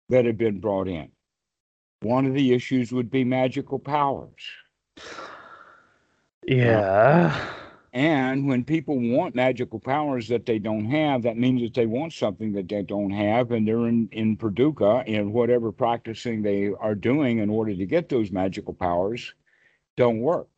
[0.10, 1.12] that have been brought in.
[2.02, 4.42] One of the issues would be magical powers.
[6.46, 7.54] Yeah.
[7.92, 12.14] And when people want magical powers that they don't have, that means that they want
[12.14, 16.96] something that they don't have, and they're in, in Paducah in whatever practicing they are
[16.96, 19.34] doing in order to get those magical powers
[19.98, 20.50] don't work.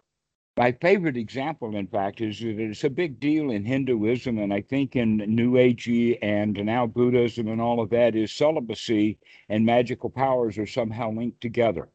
[0.58, 4.62] My favorite example, in fact, is that it's a big deal in Hinduism, and I
[4.62, 10.10] think in New Agey and now Buddhism and all of that is celibacy and magical
[10.10, 11.90] powers are somehow linked together.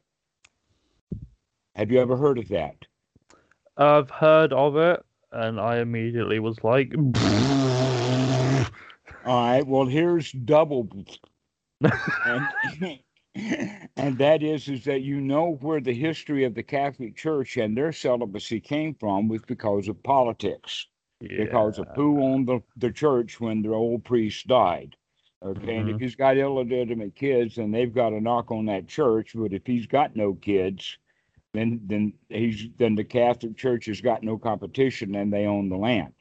[1.74, 2.76] Have you ever heard of that?
[3.76, 6.94] I've heard of it, and I immediately was like,
[9.26, 9.66] All right.
[9.66, 10.88] Well, here's double,
[11.82, 12.48] and,
[13.96, 17.76] and that is is that you know where the history of the Catholic Church and
[17.76, 20.86] their celibacy came from was because of politics,
[21.36, 21.96] because of Yeah.
[21.96, 24.96] who owned the, the church when the old priest died.
[25.42, 26.00] Okay, and if Mhm.
[26.00, 29.32] he's got illegitimate kids, then they've got to knock on that church.
[29.34, 30.98] But if he's got no kids,
[31.54, 35.78] then then he's then the Catholic Church has got no competition and they own the
[35.78, 36.14] land.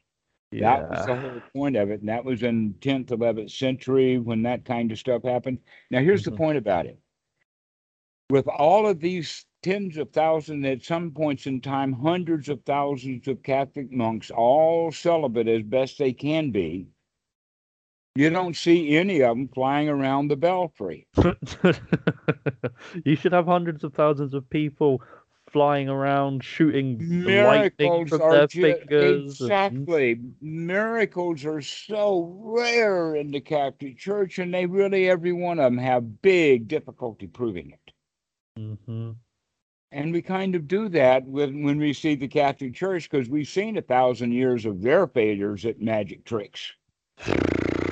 [0.50, 0.60] Yeah.
[0.60, 2.00] That was the whole point of it.
[2.00, 5.60] And that was in 10th, 11th century when that kind of stuff happened.
[5.90, 6.24] Now, here's Mhm.
[6.24, 6.98] the point about it.
[8.28, 13.28] With all of these tens of thousands, at some points in time, hundreds of thousands
[13.28, 16.88] of Catholic monks, all celibate as best they can be,
[18.16, 21.06] you don't see any of them flying around the belfry.
[23.04, 25.02] you should have hundreds of thousands of people
[25.50, 29.40] flying around shooting lightning Miracles from are their ju- fingers.
[29.40, 30.20] and- exactly.
[30.40, 35.78] Miracles are so rare in the Catholic Church, and they really, every one of them,
[35.78, 37.85] have big difficulty proving it.
[38.58, 39.16] Mhm.
[39.92, 43.48] And we kind of do that when, when we see the Catholic Church because we've
[43.48, 46.72] seen a thousand years of their failures at magic tricks.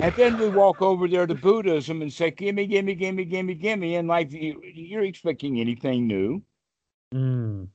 [0.00, 3.96] And then we walk over there to Buddhism and say, gimme, gimme, gimme, gimme, gimme.
[3.96, 6.42] And like you, you're expecting anything new.
[7.14, 7.68] Mm.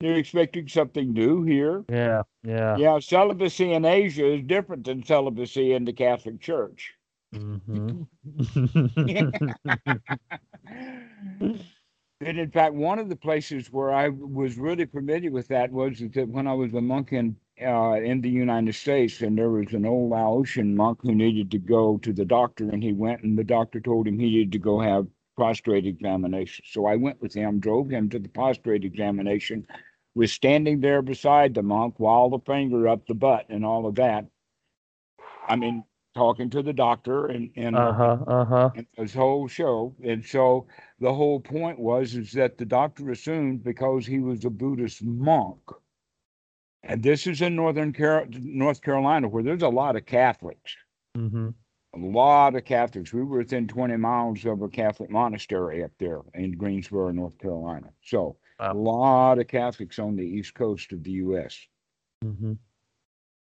[0.00, 1.84] You're expecting something new here.
[1.88, 2.76] Yeah, yeah.
[2.76, 6.97] Yeah, celibacy in Asia is different than celibacy in the Catholic Church.
[7.32, 8.08] Mhm.
[12.20, 15.98] And in fact, one of the places where I was really familiar with that was
[16.00, 19.72] that when I was a monk in uh, in the United States, and there was
[19.72, 23.36] an old Laotian monk who needed to go to the doctor, and he went, and
[23.38, 25.06] the doctor told him he needed to go have
[25.36, 26.64] prostate examination.
[26.68, 29.66] So I went with him, drove him to the prostate examination,
[30.14, 33.96] was standing there beside the monk while the finger up the butt and all of
[33.96, 34.26] that.
[35.48, 35.84] I mean,
[36.18, 38.18] talking to the doctor and and Uh huh.
[38.26, 38.70] Uh huh.
[38.74, 39.94] and this whole show.
[40.02, 40.66] And so
[41.00, 45.62] the whole point was is that the doctor assumed because he was a Buddhist monk,
[46.82, 50.76] and this is in northern Car- North Carolina where there's a lot of Catholics,
[51.14, 51.50] hmm
[51.94, 53.12] a lot of Catholics.
[53.12, 57.88] We were within 20 miles of a Catholic monastery up there in Greensboro, North Carolina.
[58.02, 61.56] So a lot of Catholics on the east coast of the U.S.
[62.22, 62.54] hmm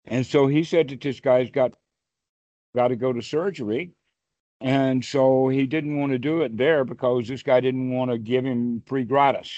[0.04, 1.74] And so he said that this guy's got
[2.74, 3.92] got to go to surgery.
[4.60, 8.18] And so he didn't want to do it there because this guy didn't want to
[8.18, 9.50] give him free gratis.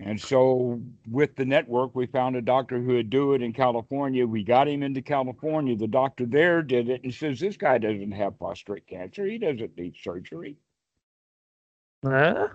[0.00, 4.26] And so with the network, we found a doctor who would do it in California.
[4.26, 5.76] We got him into California.
[5.76, 9.26] The doctor there did it and says, This guy doesn't have prostate cancer.
[9.26, 10.56] He doesn't need surgery.
[12.04, 12.48] Yeah.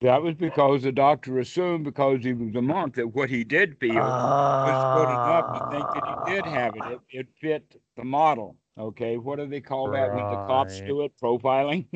[0.00, 3.76] That was because the doctor assumed because he was a monk that what he did
[3.80, 6.50] feel was good enough to think that he did ah.
[6.50, 6.82] have it.
[6.92, 8.56] It, it fit the model.
[8.78, 11.10] Okay, what do they call that when the cops do it?
[11.20, 11.86] Profiling.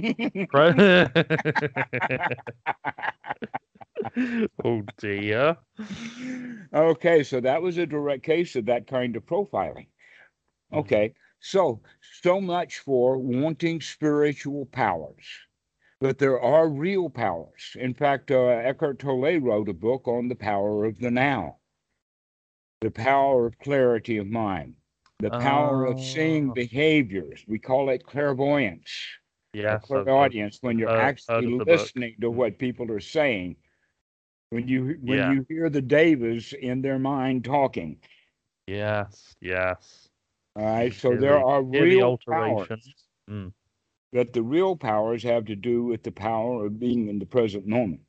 [4.64, 5.56] oh dear.
[6.74, 9.86] okay, so that was a direct case of that kind of profiling.
[10.72, 10.78] Mm-hmm.
[10.78, 11.80] Okay, so
[12.20, 15.24] so much for wanting spiritual powers,
[16.02, 17.76] but there are real powers.
[17.78, 21.58] In fact, uh, Eckhart Tolle wrote a book on the power of the now,
[22.80, 24.74] the power of clarity of mind.
[25.20, 26.54] the power of seeing Oh.
[26.54, 27.44] behaviors.
[27.46, 28.90] We call it clairvoyance.
[29.54, 29.64] Yes.
[29.64, 33.54] or I've- I've- clairaudience when you're heard actually listening to what people are saying.
[34.50, 35.32] When you when Yeah.
[35.32, 38.00] you hear the Davis in their mind talking.
[38.66, 39.36] Yes.
[39.40, 40.08] Yes.
[40.56, 40.92] All right.
[40.92, 42.68] So Hear there the- are hear the real alterations.
[42.68, 43.52] powers, Mm.
[44.12, 47.66] But the real powers have to do with the power of being in the present
[47.66, 48.02] moment,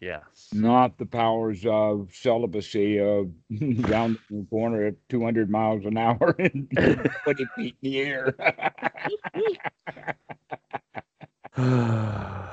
[0.00, 0.50] Yes.
[0.52, 3.30] not the powers of celibacy of
[3.88, 6.68] down the corner at 200 miles an hour and
[7.24, 8.36] 20 feet in the air.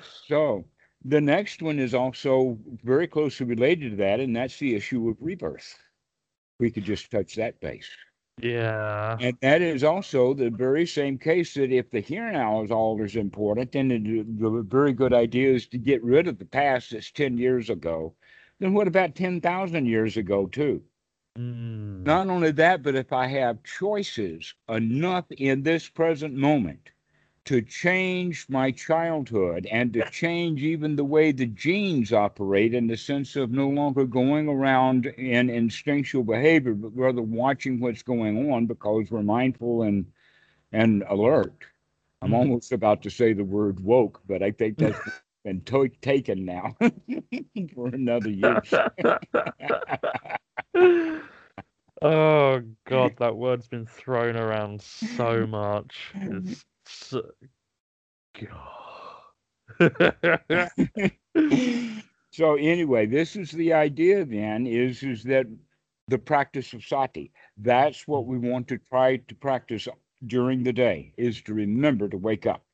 [0.00, 0.64] So
[1.04, 5.16] the next one is also very closely related to that, and that's the issue of
[5.20, 5.78] rebirth.
[6.60, 7.88] We could just touch that base.
[8.42, 9.16] Yeah.
[9.20, 13.00] And that is also the very same case that if the here now is all
[13.02, 16.90] as important, then the, the very good idea is to get rid of the past
[16.90, 18.14] that's 10 years ago.
[18.58, 20.82] Then what about 10,000 years ago, too?
[21.38, 22.04] Mm.
[22.04, 26.91] Not only that, but if I have choices enough in this present moment
[27.44, 32.96] to change my childhood and to change even the way the genes operate in the
[32.96, 38.66] sense of no longer going around in instinctual behavior, but rather watching what's going on
[38.66, 40.06] because we're mindful and
[40.72, 41.64] and alert.
[42.22, 42.34] I'm Mhm.
[42.34, 45.00] almost about to say the word woke, but I think that's
[45.44, 46.76] been to- taken now
[47.74, 48.72] for another use.
[52.02, 56.12] oh god, that word's been thrown around so much.
[56.14, 57.22] It's so...
[62.34, 65.46] So anyway, this is the idea then is is that
[66.08, 67.30] the practice of sati.
[67.58, 69.86] That's what we want to try to practice
[70.26, 72.64] during the day is to remember to wake up,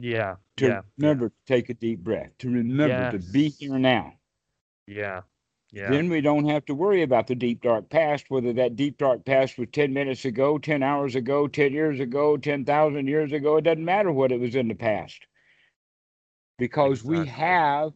[0.00, 4.14] yeah, to yeah, remember to take a deep breath, to remember to be here now.
[4.88, 5.20] yeah,
[5.72, 5.90] yeah.
[5.90, 9.24] Then we don't have to worry about the deep dark past, whether that deep dark
[9.24, 13.56] past was 10 minutes ago, 10 hours ago, 10 years ago, 10,000 years ago.
[13.56, 15.26] It doesn't matter what it was in the past.
[16.58, 17.92] Because we have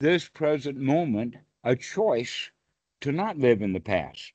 [0.00, 2.50] this present moment a choice
[3.02, 4.32] to not live in the past,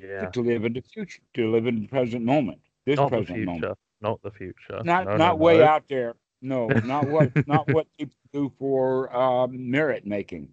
[0.00, 0.24] yeah.
[0.24, 3.28] but to live in the future, to live in the present moment, this Not present
[3.28, 3.44] future.
[3.46, 3.78] moment.
[4.00, 4.82] Not the future.
[4.84, 5.64] Not No, no, not way no.
[5.64, 6.14] out there.
[6.42, 10.52] No, not what not what people do for um, merit making.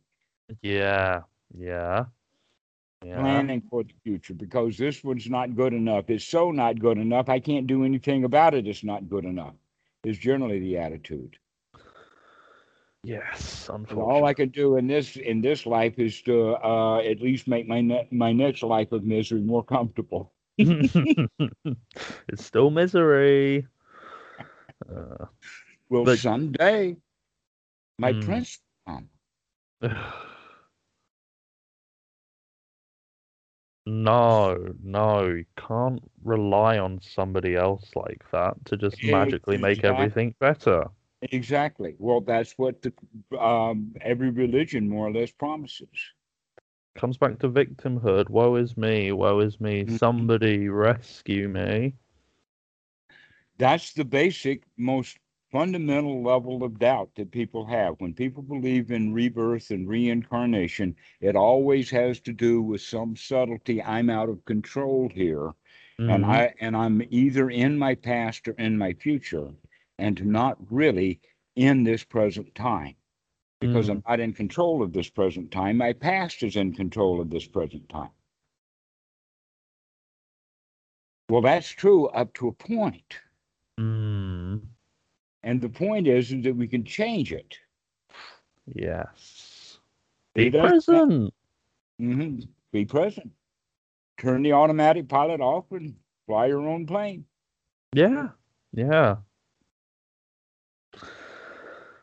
[0.62, 1.22] Yeah,
[1.58, 2.06] yeah,
[3.04, 3.20] yeah.
[3.20, 6.10] planning for the future because this one's not good enough.
[6.10, 7.30] It's so not good enough.
[7.30, 8.68] I can't do anything about it.
[8.68, 9.56] It's not good enough.
[10.04, 11.38] Is generally the attitude.
[13.04, 14.04] Yes, unfortunately.
[14.04, 17.68] all I can do in this in this life is to uh, at least make
[17.68, 20.34] my ne- my next life of misery more comfortable.
[20.58, 23.68] it's still misery.
[24.90, 25.26] Uh,
[25.90, 26.98] Well, But- someday
[27.98, 28.22] my Mm.
[28.24, 29.10] prince will come.
[33.86, 39.84] no, no, you can't rely on somebody else like that to just magically make Exactly.
[39.84, 40.90] everything better.
[41.22, 41.96] Exactly.
[42.00, 42.94] Well, that's what the
[43.40, 46.14] um, every religion more or less promises.
[46.96, 48.30] Comes back to victimhood.
[48.30, 49.86] Woe is me, woe is me.
[49.88, 50.00] Mhm.
[50.00, 51.96] Somebody rescue me.
[53.58, 55.18] that's the basic most
[55.52, 58.00] fundamental level of doubt that people have.
[58.00, 63.82] When people believe in rebirth and reincarnation it always has to do with some subtlety.
[63.84, 65.54] I'm out of control here
[66.08, 66.26] and Mhm.
[66.26, 69.54] i and i'm either in my past or in my future
[70.00, 71.20] and not really
[71.56, 72.96] in this present time.
[73.60, 77.30] Because i'm not in control of this present time my past is in control of
[77.30, 78.12] this present time.
[81.30, 83.22] Well that's true up to a point.
[83.80, 84.71] Mm,
[85.44, 87.58] And the point is, is that we can change it.
[88.74, 89.80] yes.
[90.34, 91.34] Be present.
[92.00, 92.40] hmm
[92.72, 93.32] Be present.
[94.18, 95.96] Turn the automatic pilot off and
[96.28, 97.26] fly your own plane.
[97.94, 98.30] Yeah,
[98.72, 99.18] yeah.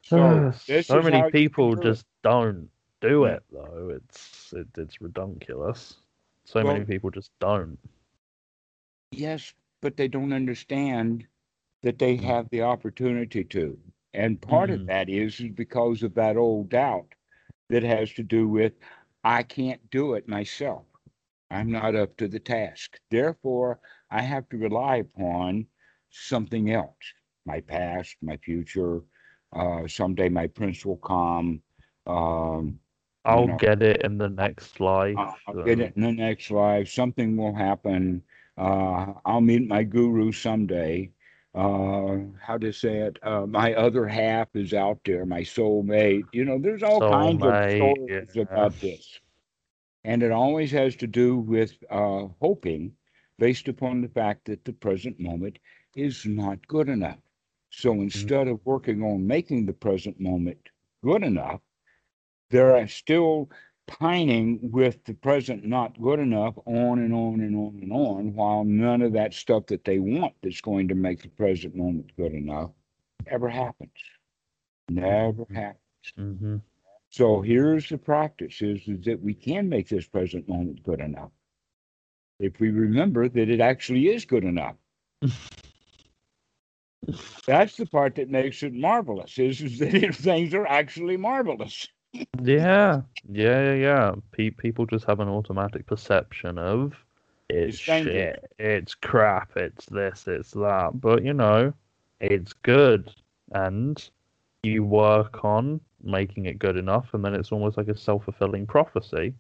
[0.03, 1.93] So, so many people can do it.
[1.93, 2.69] just don't
[3.01, 3.91] do it though.
[3.95, 5.97] It's it, it's ridiculous.
[6.45, 7.79] So Well- many people just don't.
[9.11, 11.27] Yes, but they don't understand
[11.83, 13.79] that they have the opportunity to.
[14.15, 14.89] And part of Mhm.
[14.89, 17.15] that is, is because of that old doubt
[17.69, 18.75] that has to do with
[19.25, 20.87] I can't do it myself.
[21.51, 22.99] I'm not up to the task.
[23.11, 25.67] Therefore, I have to rely upon
[26.11, 27.15] something else
[27.45, 29.03] my past, my future.
[29.53, 31.63] Uh, someday my prince will come.
[32.07, 32.81] Um,
[33.25, 33.61] I'll know.
[33.61, 35.23] get it in the next life.
[35.47, 36.89] I'll get it in the next life.
[36.89, 38.23] Something will happen.
[38.57, 41.13] Uh, I'll meet my guru someday.
[41.59, 43.19] Uh, how to say it?
[43.21, 46.23] Uh, my other half is out there, my soulmate.
[46.33, 48.43] You know, there's all kinds of stories yeah.
[48.43, 49.19] about this.
[50.05, 52.93] And it always has to do with uh, hoping
[53.41, 55.59] based upon the fact that the present moment
[55.97, 57.19] is not good enough.
[57.71, 60.61] So instead of working on making the present moment
[61.03, 61.61] good enough,
[62.51, 63.51] there are still
[63.89, 68.63] pining with the present not good enough on and on and on and on, while
[68.63, 72.33] none of that stuff that they want that's going to make the present moment good
[72.33, 72.71] enough
[73.27, 73.91] ever happens.
[74.89, 75.79] Never happens.
[76.17, 76.57] Mm-hmm.
[77.11, 81.31] So here's the practice is, is that we can make this present moment good enough.
[82.39, 84.77] If we remember that it actually is good enough.
[87.47, 91.89] That's the part that makes it marvelous, is, is that if things are actually marvelous.
[92.43, 94.15] Yeah, yeah, yeah, yeah.
[94.33, 96.95] Pe- people just have an automatic perception of
[97.49, 101.01] it's, It's shit, it's crap, it's this, it's that.
[101.01, 101.73] But you know,
[102.21, 103.11] it's good,
[103.53, 104.09] and
[104.63, 108.67] you work on making it good enough, and then it's almost like a self fulfilling
[108.67, 109.35] prophecy.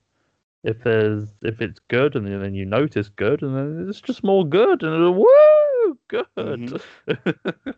[0.64, 4.44] If there's if it's good, and then you notice good, and then it's just more
[4.46, 6.72] good, and woo, good.
[6.72, 6.80] Mhm.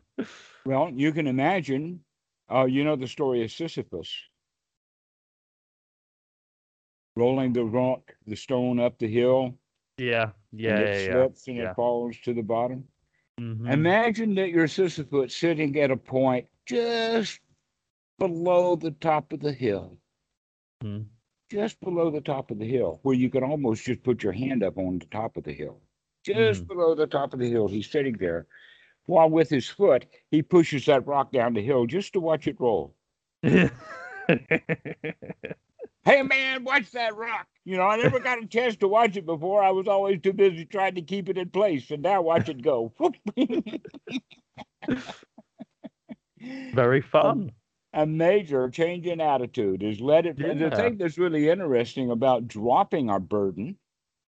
[0.65, 2.05] Well, you can imagine,
[2.51, 4.30] uh, you know the story of Sisyphus
[7.17, 9.55] rolling the rock, the stone up the hill,
[9.99, 11.13] yeah, yeah, and it yeah.
[11.13, 11.71] slips and yeah.
[11.71, 12.85] it falls to the bottom.
[13.39, 13.71] Mhm.
[13.73, 17.41] Imagine that you're Sisyphus sitting at a point just
[18.19, 19.99] below the top of the hill,
[20.85, 21.07] Mhm.
[21.51, 24.63] just below the top of the hill, where you can almost just put your hand
[24.63, 25.81] up on the top of the hill.
[26.23, 28.47] Just below the top of the hill, he's sitting there,
[29.07, 32.61] while with his foot, he pushes that rock down the hill just to watch it
[32.61, 32.95] roll.
[36.05, 37.47] Hey man, watch that rock.
[37.65, 39.63] You know, I never got a chance to watch it before.
[39.63, 42.63] I was always too busy trying to keep it in place, and now watch it
[42.63, 42.93] go.
[46.75, 47.53] Very fun.
[47.93, 53.11] a major change in attitude is let it the thing that's really interesting about dropping
[53.11, 53.77] our burden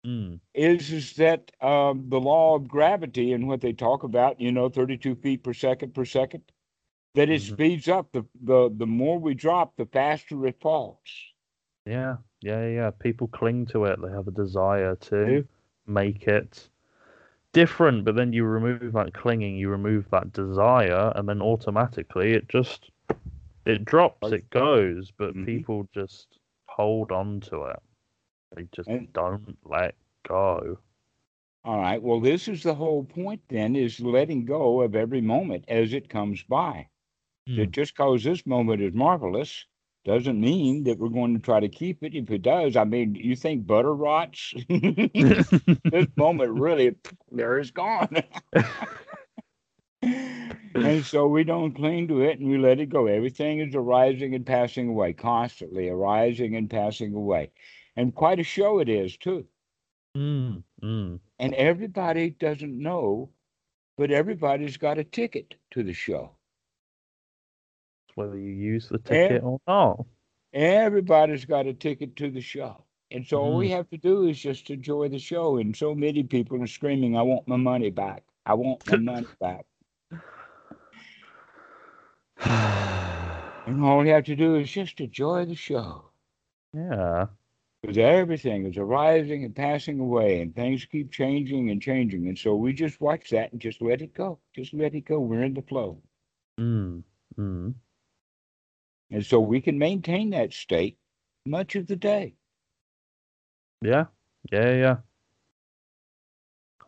[0.06, 0.40] Mm.
[0.54, 4.70] is is that um, the law of gravity and what they talk about you know
[4.70, 6.42] 32 feet per second per second
[7.14, 7.44] that it Mhm.
[7.52, 11.29] speeds up the, the the more we drop the faster it falls
[11.90, 12.90] Yeah, yeah, yeah.
[12.90, 14.00] People cling to it.
[14.00, 15.46] They have a desire to
[15.86, 16.68] make it
[17.52, 22.48] different, but then you remove that clinging, you remove that desire, and then automatically it
[22.48, 22.90] just
[23.66, 25.10] it drops, it goes.
[25.10, 25.44] But Mhm.
[25.44, 26.38] people just
[26.68, 27.82] hold on to it.
[28.54, 30.78] They just And- don't let go.
[31.64, 35.64] all right well this is the whole point then is letting go of every moment
[35.68, 36.88] as it comes by
[37.46, 39.66] that just because this moment is marvelous
[40.04, 42.14] doesn't mean that we're going to try to keep it.
[42.14, 44.54] If it does, I mean, you think butter rots?
[44.68, 45.52] this
[46.16, 46.94] moment really,
[47.30, 48.22] there is gone.
[50.02, 53.06] and so we don't cling to it and we let it go.
[53.06, 57.50] Everything is arising and passing away, constantly arising and passing away.
[57.96, 59.44] And quite a show it is, too.
[60.16, 61.20] Mm, mm.
[61.38, 63.30] And everybody doesn't know,
[63.98, 66.36] but everybody's got a ticket to the show.
[68.16, 70.06] Whether you use the ticket or not.
[70.54, 72.84] Everybody's got a ticket to the show.
[73.10, 73.70] And so all we Mhm.
[73.70, 75.56] have to do is just enjoy the show.
[75.56, 78.24] And so many people are screaming, I want my money back.
[78.46, 79.66] I want my money back.
[83.66, 86.10] And all we have to do is just enjoy the show.
[86.72, 87.26] yeah.
[87.82, 92.26] Because everything is arising and passing away, and things keep changing and changing.
[92.28, 94.40] And so we just watch that and just let it go.
[94.54, 95.20] Just let it go.
[95.20, 96.02] We're in the flow.
[96.58, 97.02] Mm,
[97.36, 97.74] mm.
[99.10, 100.96] And so we can maintain that state
[101.46, 102.34] much of the day.
[103.82, 104.06] Yeah.
[104.52, 104.96] Yeah, yeah.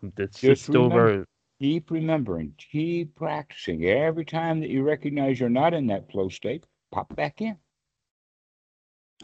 [0.03, 1.25] It's, it's Just still remember- very
[1.61, 3.85] Keep remembering, keep practicing.
[3.85, 7.57] Every time that you recognize you're not in that flow state, pop back in.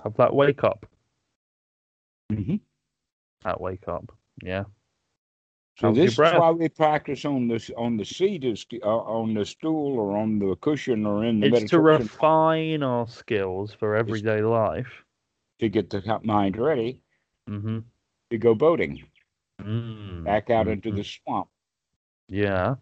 [0.05, 0.87] have that wake up.
[2.33, 2.57] Mm-hmm.
[3.43, 4.13] That wake up.
[4.41, 4.65] Yeah.
[5.79, 9.45] So this is why we practice on this on the seat, is, uh, on the
[9.45, 14.43] stool, or on the cushion, or in the It's to refine our skills for everyday
[14.43, 15.05] life.
[15.61, 17.01] to get the mind ready
[17.49, 17.79] Mm-hmm.
[18.31, 19.05] to go boating
[19.61, 20.25] Mm.
[20.25, 20.97] back out into mhm.
[20.97, 21.49] the swamp.
[22.29, 22.77] Yeah.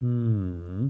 [0.00, 0.88] Hmm.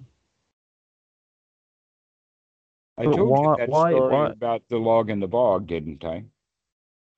[2.99, 5.67] I But told why- you that why- story why- about the log in the bog,
[5.67, 6.25] didn't I?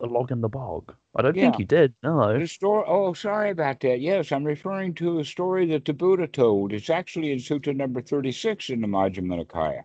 [0.03, 0.95] A log in the bog.
[1.17, 1.59] I don't think Yeah.
[1.61, 1.95] you did.
[2.03, 2.39] No.
[2.39, 2.85] The story.
[2.87, 4.01] Oh, sorry about that.
[4.01, 6.73] Yes, I'm referring to a story that the Buddha told.
[6.75, 9.85] It's actually in Sutta number 36 in the Majjhima Nikaya.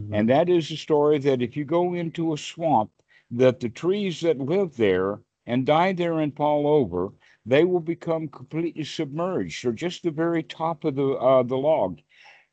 [0.00, 0.10] Mhm.
[0.12, 2.90] And that is the story that if you go into a swamp,
[3.30, 7.12] that the trees that live there and die there and fall over,
[7.46, 12.00] they will become completely submerged or just the very top of the uh, the log.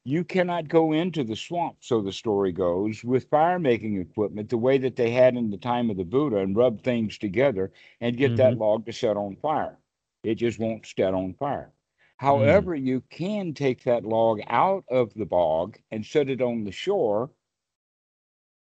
[0.06, 4.58] You cannot go into the swamp, so the story goes, with fire making equipment the
[4.58, 8.18] way that they had in the time of the Buddha and rub things together and
[8.18, 9.80] get that log to set on fire.
[10.24, 11.74] It just won't set on fire.
[12.18, 16.72] However, you can take that log out of the bog and set it on the
[16.72, 17.32] shore,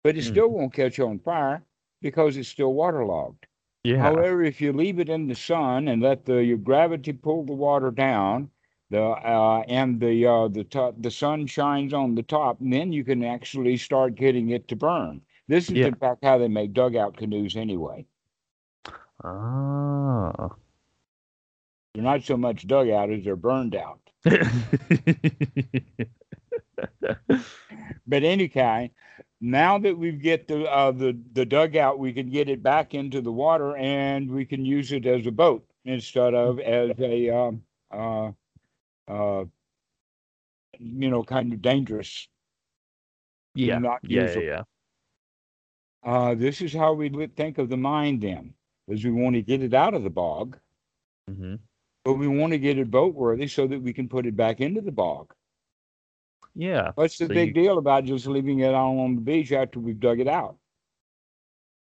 [0.03, 0.23] but it Mm.
[0.23, 1.65] still won't catch on fire
[2.01, 3.47] because it's still waterlogged.
[3.83, 3.97] Yeah.
[3.97, 7.53] However, if you leave it in the sun and let the your gravity pull the
[7.53, 8.51] water down,
[8.89, 12.91] the uh, and the uh, the top, the sun shines on the top, and then
[12.91, 15.21] you can actually start getting it to burn.
[15.47, 15.87] This is Yeah.
[15.87, 18.05] in fact how they make dugout canoes anyway.
[19.23, 20.49] Ah.
[21.93, 23.99] They're not so much dugout as they're burned out.
[28.07, 28.89] But any kind,
[29.41, 33.21] now that we get the uh, the the dugout, we can get it back into
[33.21, 37.61] the water, and we can use it as a boat instead of as a um,
[39.09, 39.45] uh,
[40.79, 42.27] you know kind of dangerous.
[43.55, 43.79] yeah.
[43.79, 44.45] Not Yeah, yeah, usable.
[44.45, 44.63] yeah.
[46.03, 48.53] Uh, this is how we would think of the mind then,
[48.87, 50.57] is we want to get it out of the bog,
[51.27, 51.55] hmm
[52.05, 54.61] but we want to get it boat worthy so that we can put it back
[54.61, 55.33] into the bog.
[56.55, 56.91] Yeah.
[56.95, 59.79] What's the So big you- deal about just leaving it out on the beach after
[59.79, 60.57] we've dug it out?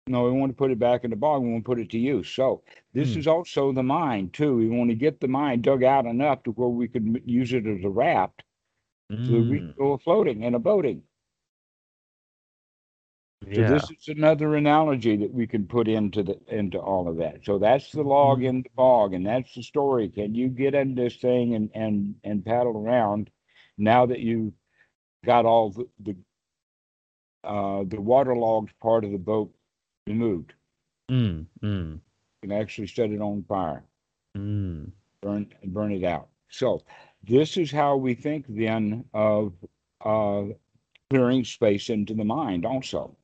[0.07, 1.43] No, we want to put it back in the bog.
[1.43, 2.29] We want to put it to use.
[2.29, 3.17] So this Hmm.
[3.17, 4.55] is also the mine too.
[4.57, 7.65] We want to get the mine dug out enough to where we can use it
[7.65, 8.43] as a raft
[9.21, 11.03] so we can Mm, go floating and a boating.
[13.53, 13.63] So yeah.
[13.63, 17.45] this is another analogy that we can put into the into all of that.
[17.45, 20.09] So that's the log in the bog, and that's the story.
[20.09, 23.29] Can you get in this thing and and and paddle around
[23.77, 24.53] now that you
[25.25, 26.15] got all the the
[27.43, 29.53] uh, the waterlogged part of the boat
[30.11, 30.53] removed?
[31.09, 33.83] Mm, mm, You can actually set it on fire,
[34.37, 34.91] mm.
[35.21, 36.29] burn burn it out.
[36.49, 36.81] So
[37.23, 39.53] this is how we think then of
[40.05, 40.43] uh,
[41.09, 43.15] clearing space into the mind also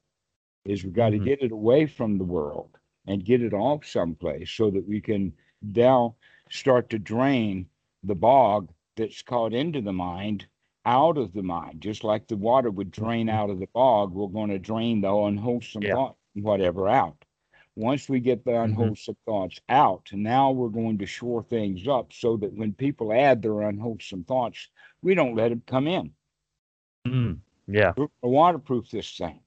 [0.65, 2.77] is we've got to get it away from the world
[3.07, 6.15] and get it off someplace so that we can now
[6.49, 7.65] start to drain
[8.03, 10.45] the bog that's caught into the mind
[10.85, 14.27] out of the mind just like the water would drain out of the bog we're
[14.27, 15.95] going to drain the unwholesome Yeah.
[15.95, 17.23] thought whatever out
[17.75, 22.37] once we get the unwholesome thoughts out now we're going to shore things up so
[22.37, 24.69] that when people add their unwholesome thoughts
[25.01, 26.11] we don't let them come in
[27.07, 27.39] Mm.
[27.67, 27.93] Yeah.
[27.95, 29.39] we're waterproof this thing.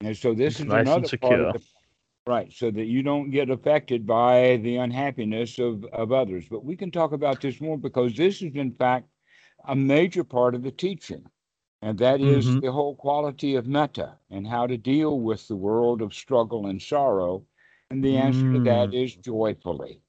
[0.00, 1.62] And so this It's is nice another part of the,
[2.26, 6.46] right, so that you don't get affected by the unhappiness of, of others.
[6.48, 9.08] But we can talk about this more because this is in fact
[9.66, 11.24] a major part of the teaching.
[11.82, 12.60] And that is Mhm.
[12.60, 16.80] the whole quality of metta and how to deal with the world of struggle and
[16.82, 17.46] sorrow.
[17.90, 18.94] And the answer to that Mm.
[18.94, 20.02] is joyfully.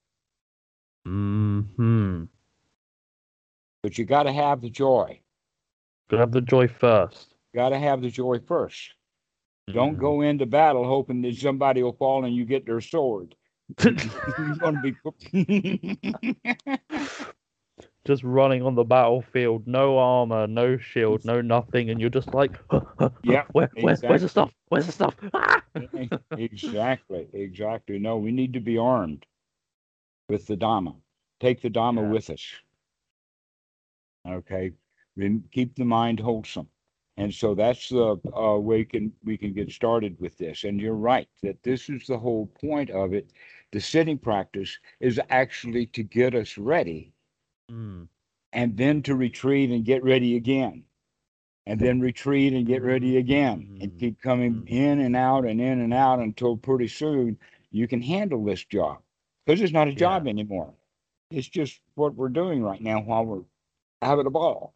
[1.05, 2.24] Hmm.
[3.82, 5.22] But you got to have the joy.
[6.09, 7.36] Gotta have the joy first.
[7.53, 8.93] Got to have the joy first.
[9.72, 9.99] Don't Mm.
[9.99, 13.36] go into battle hoping that somebody will fall and you get their sword.
[14.38, 14.97] You're going to be.
[18.08, 22.58] just running on the battlefield, no armor, no shield, no nothing, and you're just like,
[23.24, 24.51] Yeah, where, where, where's the stuff?
[24.70, 25.16] Where's the stuff?
[25.34, 25.62] Ah!
[26.38, 27.99] exactly, exactly.
[27.99, 29.26] No, we need to be armed
[30.30, 30.95] with the Dhamma.
[31.39, 32.12] Take the Dhamma Yeah.
[32.14, 32.55] with us.
[34.28, 34.74] Okay,
[35.51, 36.68] keep the mind wholesome,
[37.18, 40.64] and so that's the uh, way can we can get started with this.
[40.64, 43.32] And you're right that this is the whole point of it.
[43.72, 47.14] The sitting practice is actually to get us ready
[47.72, 48.07] Mm,
[48.53, 50.86] and then to retreat and get ready again
[51.65, 53.99] and then retreat and get ready again and Mm.
[53.99, 54.70] keep coming Mm.
[54.70, 57.38] in and out and in and out until pretty soon
[57.72, 59.01] you can handle this job
[59.45, 60.74] because it's not a job anymore.
[61.30, 63.43] It's just what we're doing right now while we're
[64.01, 64.74] having a ball.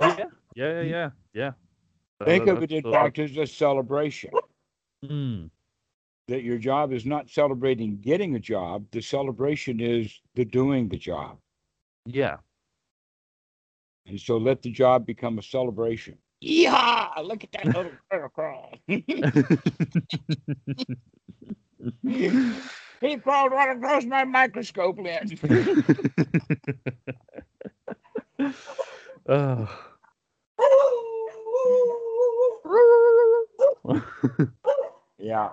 [0.00, 0.26] Yeah,
[0.56, 1.52] yeah, yeah, yeah, yeah.
[2.24, 4.30] think of it in fact as a celebration.
[5.04, 5.50] Mm,
[6.28, 10.96] that your job is not celebrating getting a job the celebration is the doing the
[10.96, 11.38] job
[12.06, 12.36] yeah.
[14.06, 18.74] and so let the job become a celebration yeah look at that little girl crawl
[23.00, 25.34] He crawled right across my microscope lens.
[29.28, 29.68] Ugh.
[35.18, 35.50] yeah,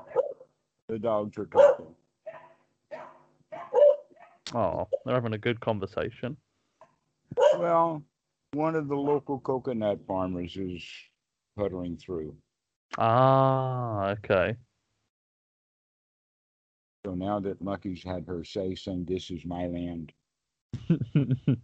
[0.88, 1.94] the dogs are talking.
[4.54, 6.38] Oh, they're having a good conversation.
[7.58, 8.04] Well,
[8.54, 10.84] one of the local coconut farmers is
[11.58, 12.36] puttering through.
[12.98, 14.56] Ah, okay.
[17.06, 20.12] So now that Lucky's had her say, saying, This is my land.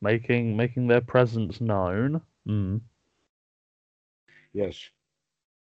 [0.00, 2.20] making making their presence known.
[2.48, 2.80] Mm.
[4.52, 4.90] Yes.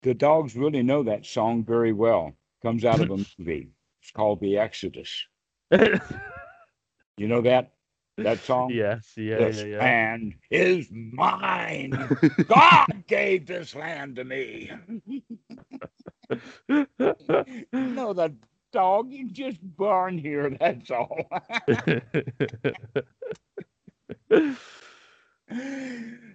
[0.03, 2.33] The dogs really know that song very well.
[2.63, 3.71] Comes out of a movie.
[4.03, 5.27] It's called The Exodus.
[7.19, 7.73] You know that
[8.19, 8.71] that song?
[8.71, 9.79] yes, yeah, this yeah, yeah.
[9.79, 12.09] land is mine.
[12.47, 14.71] God gave this land to me.
[16.69, 18.35] no, the
[18.73, 21.27] dog, you just born here, that's all.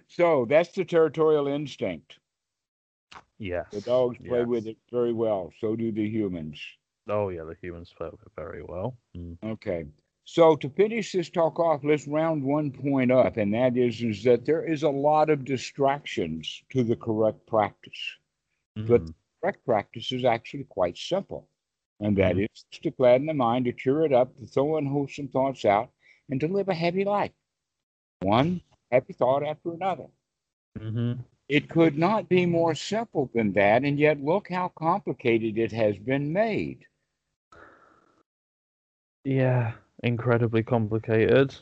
[0.08, 2.18] so that's the territorial instinct.
[3.38, 3.66] yes.
[3.70, 4.48] The dogs play yes.
[4.48, 5.52] with it very well.
[5.60, 6.60] So do the humans.
[7.08, 8.96] Oh yeah, the humans with it very well.
[9.16, 9.38] Mm.
[9.44, 9.86] Okay.
[10.24, 14.22] So to finish this talk off, let's round one point up, and that is, is
[14.24, 18.18] that there is a lot of distractions to the correct practice.
[18.86, 19.14] But Mhm.
[19.40, 21.48] correct practice is actually quite simple,
[22.00, 22.46] and that Mhm.
[22.48, 25.90] is to gladden the mind, to cheer it up, to throw unwholesome thoughts out,
[26.30, 27.32] and to live a happy life.
[28.20, 30.08] One happy thought after another.
[30.78, 31.24] Mhm.
[31.48, 35.98] It could not be more simple than that, and yet look how complicated it has
[35.98, 36.86] been made.
[39.24, 41.54] Yeah, incredibly complicated.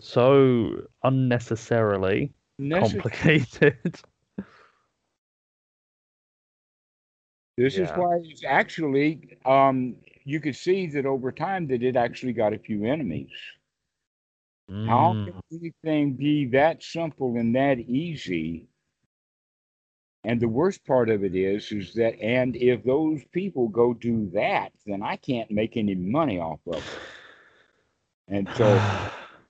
[0.00, 3.78] So unnecessarily Necess- complicated.
[7.56, 12.32] This is why it's actually, um, you could see that over time that it actually
[12.32, 13.30] got a few enemies.
[14.82, 15.24] How Mm.
[15.24, 18.68] can anything be that simple and that easy?
[20.24, 24.30] And the worst part of it is, is that, and if those people go do
[24.34, 26.84] that, then I can't make any money off of it.
[28.28, 28.80] And so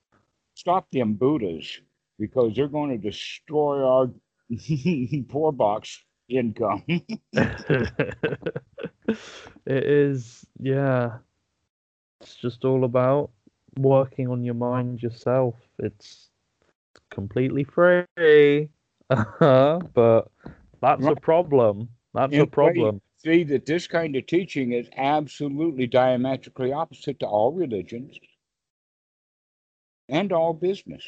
[0.55, 1.79] stop them Buddhas
[2.17, 4.09] because they're going to destroy our
[5.29, 6.83] poor box income.
[6.87, 8.07] it
[9.65, 11.17] is, yeah.
[12.21, 13.29] It's just all about
[13.77, 15.55] working on your mind yourself.
[15.79, 16.29] It's
[17.11, 18.05] completely free,
[19.09, 20.31] uh-huh, but
[20.83, 21.89] that's a problem.
[22.13, 23.01] That's In a problem.
[23.17, 28.19] See that this kind of teaching is absolutely diametrically opposite to all religions
[30.09, 31.05] and all business.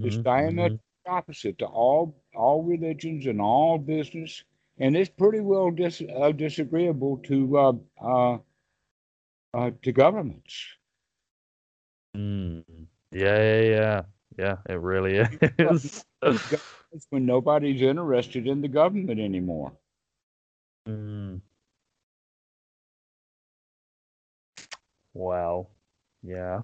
[0.00, 4.44] It's Mhm, diametrically opposite to all all religions and all business,
[4.78, 8.38] and it's pretty well dis, uh, disagreeable to uh, uh,
[9.54, 10.76] uh, to governments.
[12.16, 12.86] Mm.
[13.12, 14.02] Yeah, yeah, yeah.
[14.38, 15.16] Yeah, it really
[15.58, 16.04] is.
[16.94, 19.72] It's when nobody's interested in the government anymore.
[20.88, 21.40] Mm.
[25.14, 25.70] Well,
[26.22, 26.60] yeah.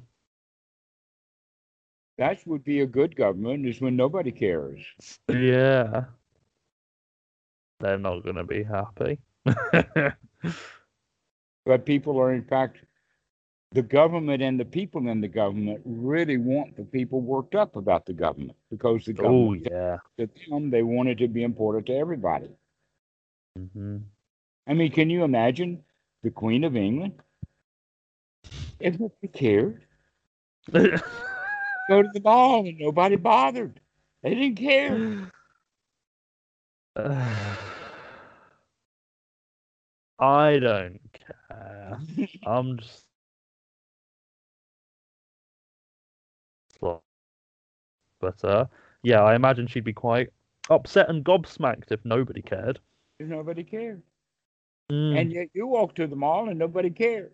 [2.19, 4.85] That would be a good government is when nobody cares.
[5.29, 6.05] Yeah.
[7.81, 9.21] They're not going to be happy.
[11.65, 12.79] But people are in fact
[13.73, 18.07] the government and the people in the government really want the people worked up about
[18.07, 19.99] the government because the oh, government yeah.
[20.19, 22.49] to them they wanted to be important to everybody.
[23.57, 23.99] hmm
[24.67, 25.83] I mean, can you imagine
[26.23, 27.15] the Queen of England?
[28.81, 29.83] If nobody cared,
[30.73, 33.81] go to the ball and nobody bothered.
[34.23, 35.31] They didn't care.
[40.19, 41.99] I don't care.
[42.45, 43.08] I'm just.
[46.81, 48.67] But uh,
[49.03, 50.31] yeah, I imagine she'd be quite
[50.71, 52.81] upset and gobsmacked if nobody cared.
[53.21, 54.03] If nobody cared.
[54.91, 55.21] Mm.
[55.21, 57.33] And yet you walk to the mall and nobody cares.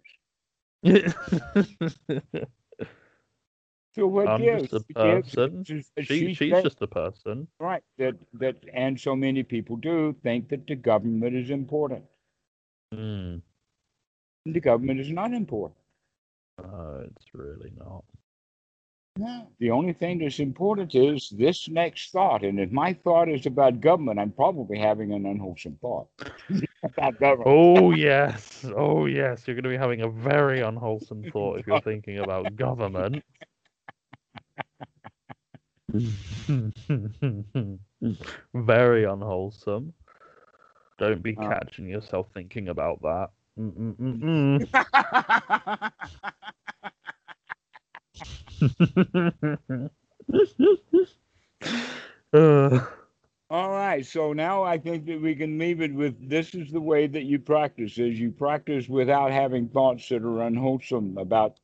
[3.95, 4.71] So what I'm gives?
[4.71, 5.59] just a gives person.
[5.59, 7.47] that she, she she's said- just a person.
[7.61, 12.05] right that that and so many people do think that the government is important.
[12.93, 13.41] Mm.
[14.47, 15.79] The government is not important.
[16.61, 18.05] No, it's really not.
[19.17, 19.47] No.
[19.61, 22.45] The only thing that's important is this next thought.
[22.45, 26.09] And if my thought is about government, I'm probably having an unwholesome thought
[26.83, 27.47] about government.
[27.47, 31.81] Oh yes, oh yes, you're going to be having a very unwholesome thought if you're
[31.81, 33.23] thinking about government.
[38.55, 39.93] very unwholesome.
[40.99, 41.49] Don't be Uh.
[41.49, 43.31] catching yourself thinking about that.
[43.59, 45.91] Mm, mm, mm,
[52.33, 52.81] Uh,
[53.51, 54.05] All right.
[54.05, 57.25] So now I think that we can leave it with this is the way that
[57.25, 61.59] you practice is you practice without having thoughts that are unwholesome about,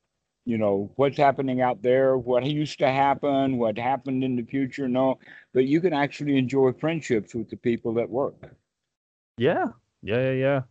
[0.45, 4.89] you know, what's happening out there, what used to happen, what happened in the future.
[4.89, 5.19] No,
[5.53, 8.35] but you can actually enjoy friendships with the people that work.
[9.37, 9.69] yeah,
[10.03, 10.63] yeah, yeah,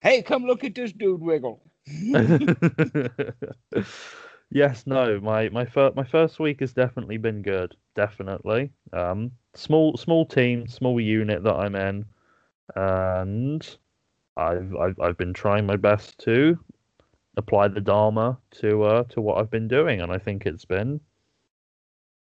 [0.00, 1.62] Hey, come look at this dude wiggle.
[4.50, 7.76] yes, no, my my first my first week has definitely been good.
[7.94, 8.70] Definitely.
[8.92, 12.04] Um, small small team, small unit that I'm in,
[12.74, 13.78] and
[14.36, 16.58] I've I've I've been trying my best to
[17.36, 21.00] apply the Dharma to uh to what I've been doing, and I think it's been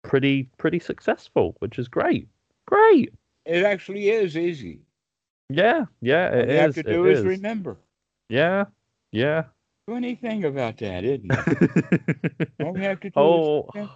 [0.02, 2.28] pretty pretty successful, which is great.
[2.66, 3.12] Great.
[3.44, 4.80] It actually is easy.
[5.48, 6.60] Yeah, yeah, All it you is.
[6.60, 7.24] have to do is is.
[7.24, 7.76] remember.
[8.28, 8.66] Yeah,
[9.12, 9.44] yeah.
[9.86, 11.46] Funny thing about that, isn't it?
[12.60, 13.88] All you have to do whole is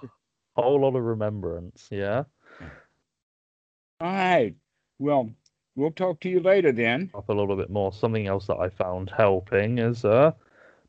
[0.57, 1.89] whole lot of remembrance.
[1.91, 2.25] Yeah.
[4.01, 4.55] All right.
[4.99, 5.31] Well,
[5.77, 7.11] we'll talk to you later then.
[7.15, 7.93] Up a little bit more.
[7.93, 10.33] Something else that I found helping is uh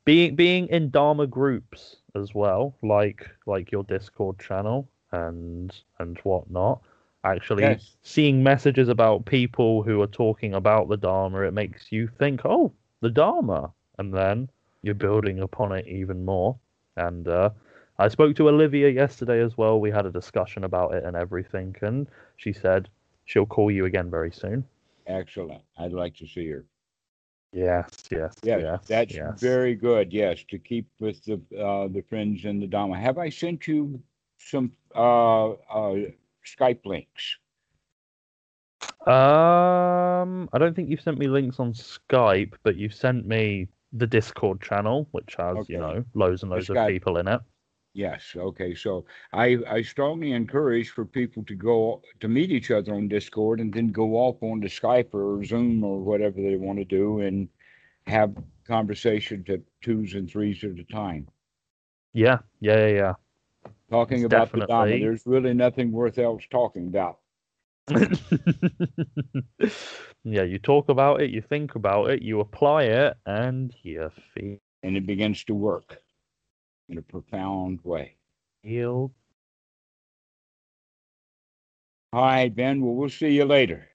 [0.05, 6.81] being being in Dharma groups as well, like like your Discord channel and and whatnot.
[7.23, 7.95] Actually, Yes.
[8.03, 12.71] seeing messages about people who are talking about the Dharma, it makes you think, oh,
[13.01, 14.49] the Dharma, and then
[14.81, 16.57] you're building upon it even more.
[16.97, 17.51] And uh,
[17.99, 19.79] I spoke to Olivia yesterday as well.
[19.79, 22.07] We had a discussion about it and everything, and
[22.37, 22.89] she said
[23.25, 24.65] she'll call you again very soon.
[25.07, 25.61] Excellent.
[25.77, 26.65] I'd like to see her.
[27.53, 28.79] Yes, yes, Yes, yes.
[28.87, 29.39] that's yes.
[29.41, 30.13] very good.
[30.13, 32.97] Yes, to keep with the uh, the friends and the Dharma.
[32.97, 34.01] Have I sent you
[34.37, 35.95] some uh, uh,
[36.45, 37.37] Skype links?
[39.05, 44.07] Um, I don't think you've sent me links on Skype, but you've sent me the
[44.07, 45.73] Discord channel, which has Okay.
[45.73, 47.41] you know loads and loads of people in it.
[47.93, 48.35] Yes.
[48.37, 48.73] Okay.
[48.73, 53.59] So I I strongly encourage for people to go to meet each other on Discord
[53.59, 57.19] and then go off on to Skype or Zoom or whatever they want to do
[57.19, 57.49] and
[58.07, 58.33] have
[58.65, 61.27] conversations at twos and threes at a time.
[62.13, 63.13] Yeah, yeah, yeah,
[63.89, 64.99] Talking It's about the Dharma.
[64.99, 67.19] There's really nothing worth else talking about.
[70.23, 70.43] yeah.
[70.43, 74.57] you talk about it, you think about it, you apply it, and you feel.
[74.83, 76.01] and it begins to work
[76.89, 78.15] in a profound way.
[78.63, 79.11] feel
[82.13, 82.81] All right, Ben.
[82.81, 83.87] Well, we'll see you later.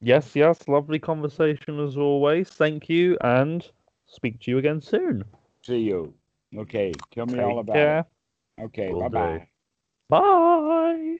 [0.00, 2.48] Yes, yes, lovely conversation as always.
[2.50, 3.66] Thank you, and
[4.06, 5.24] speak to you again soon.
[5.62, 6.12] See you.
[6.56, 6.92] Okay.
[7.12, 7.98] Tell me all about care.
[8.58, 8.62] it.
[8.64, 8.92] Okay.
[8.92, 9.14] Will Bye do.
[9.14, 9.48] bye.
[10.10, 11.13] Bye.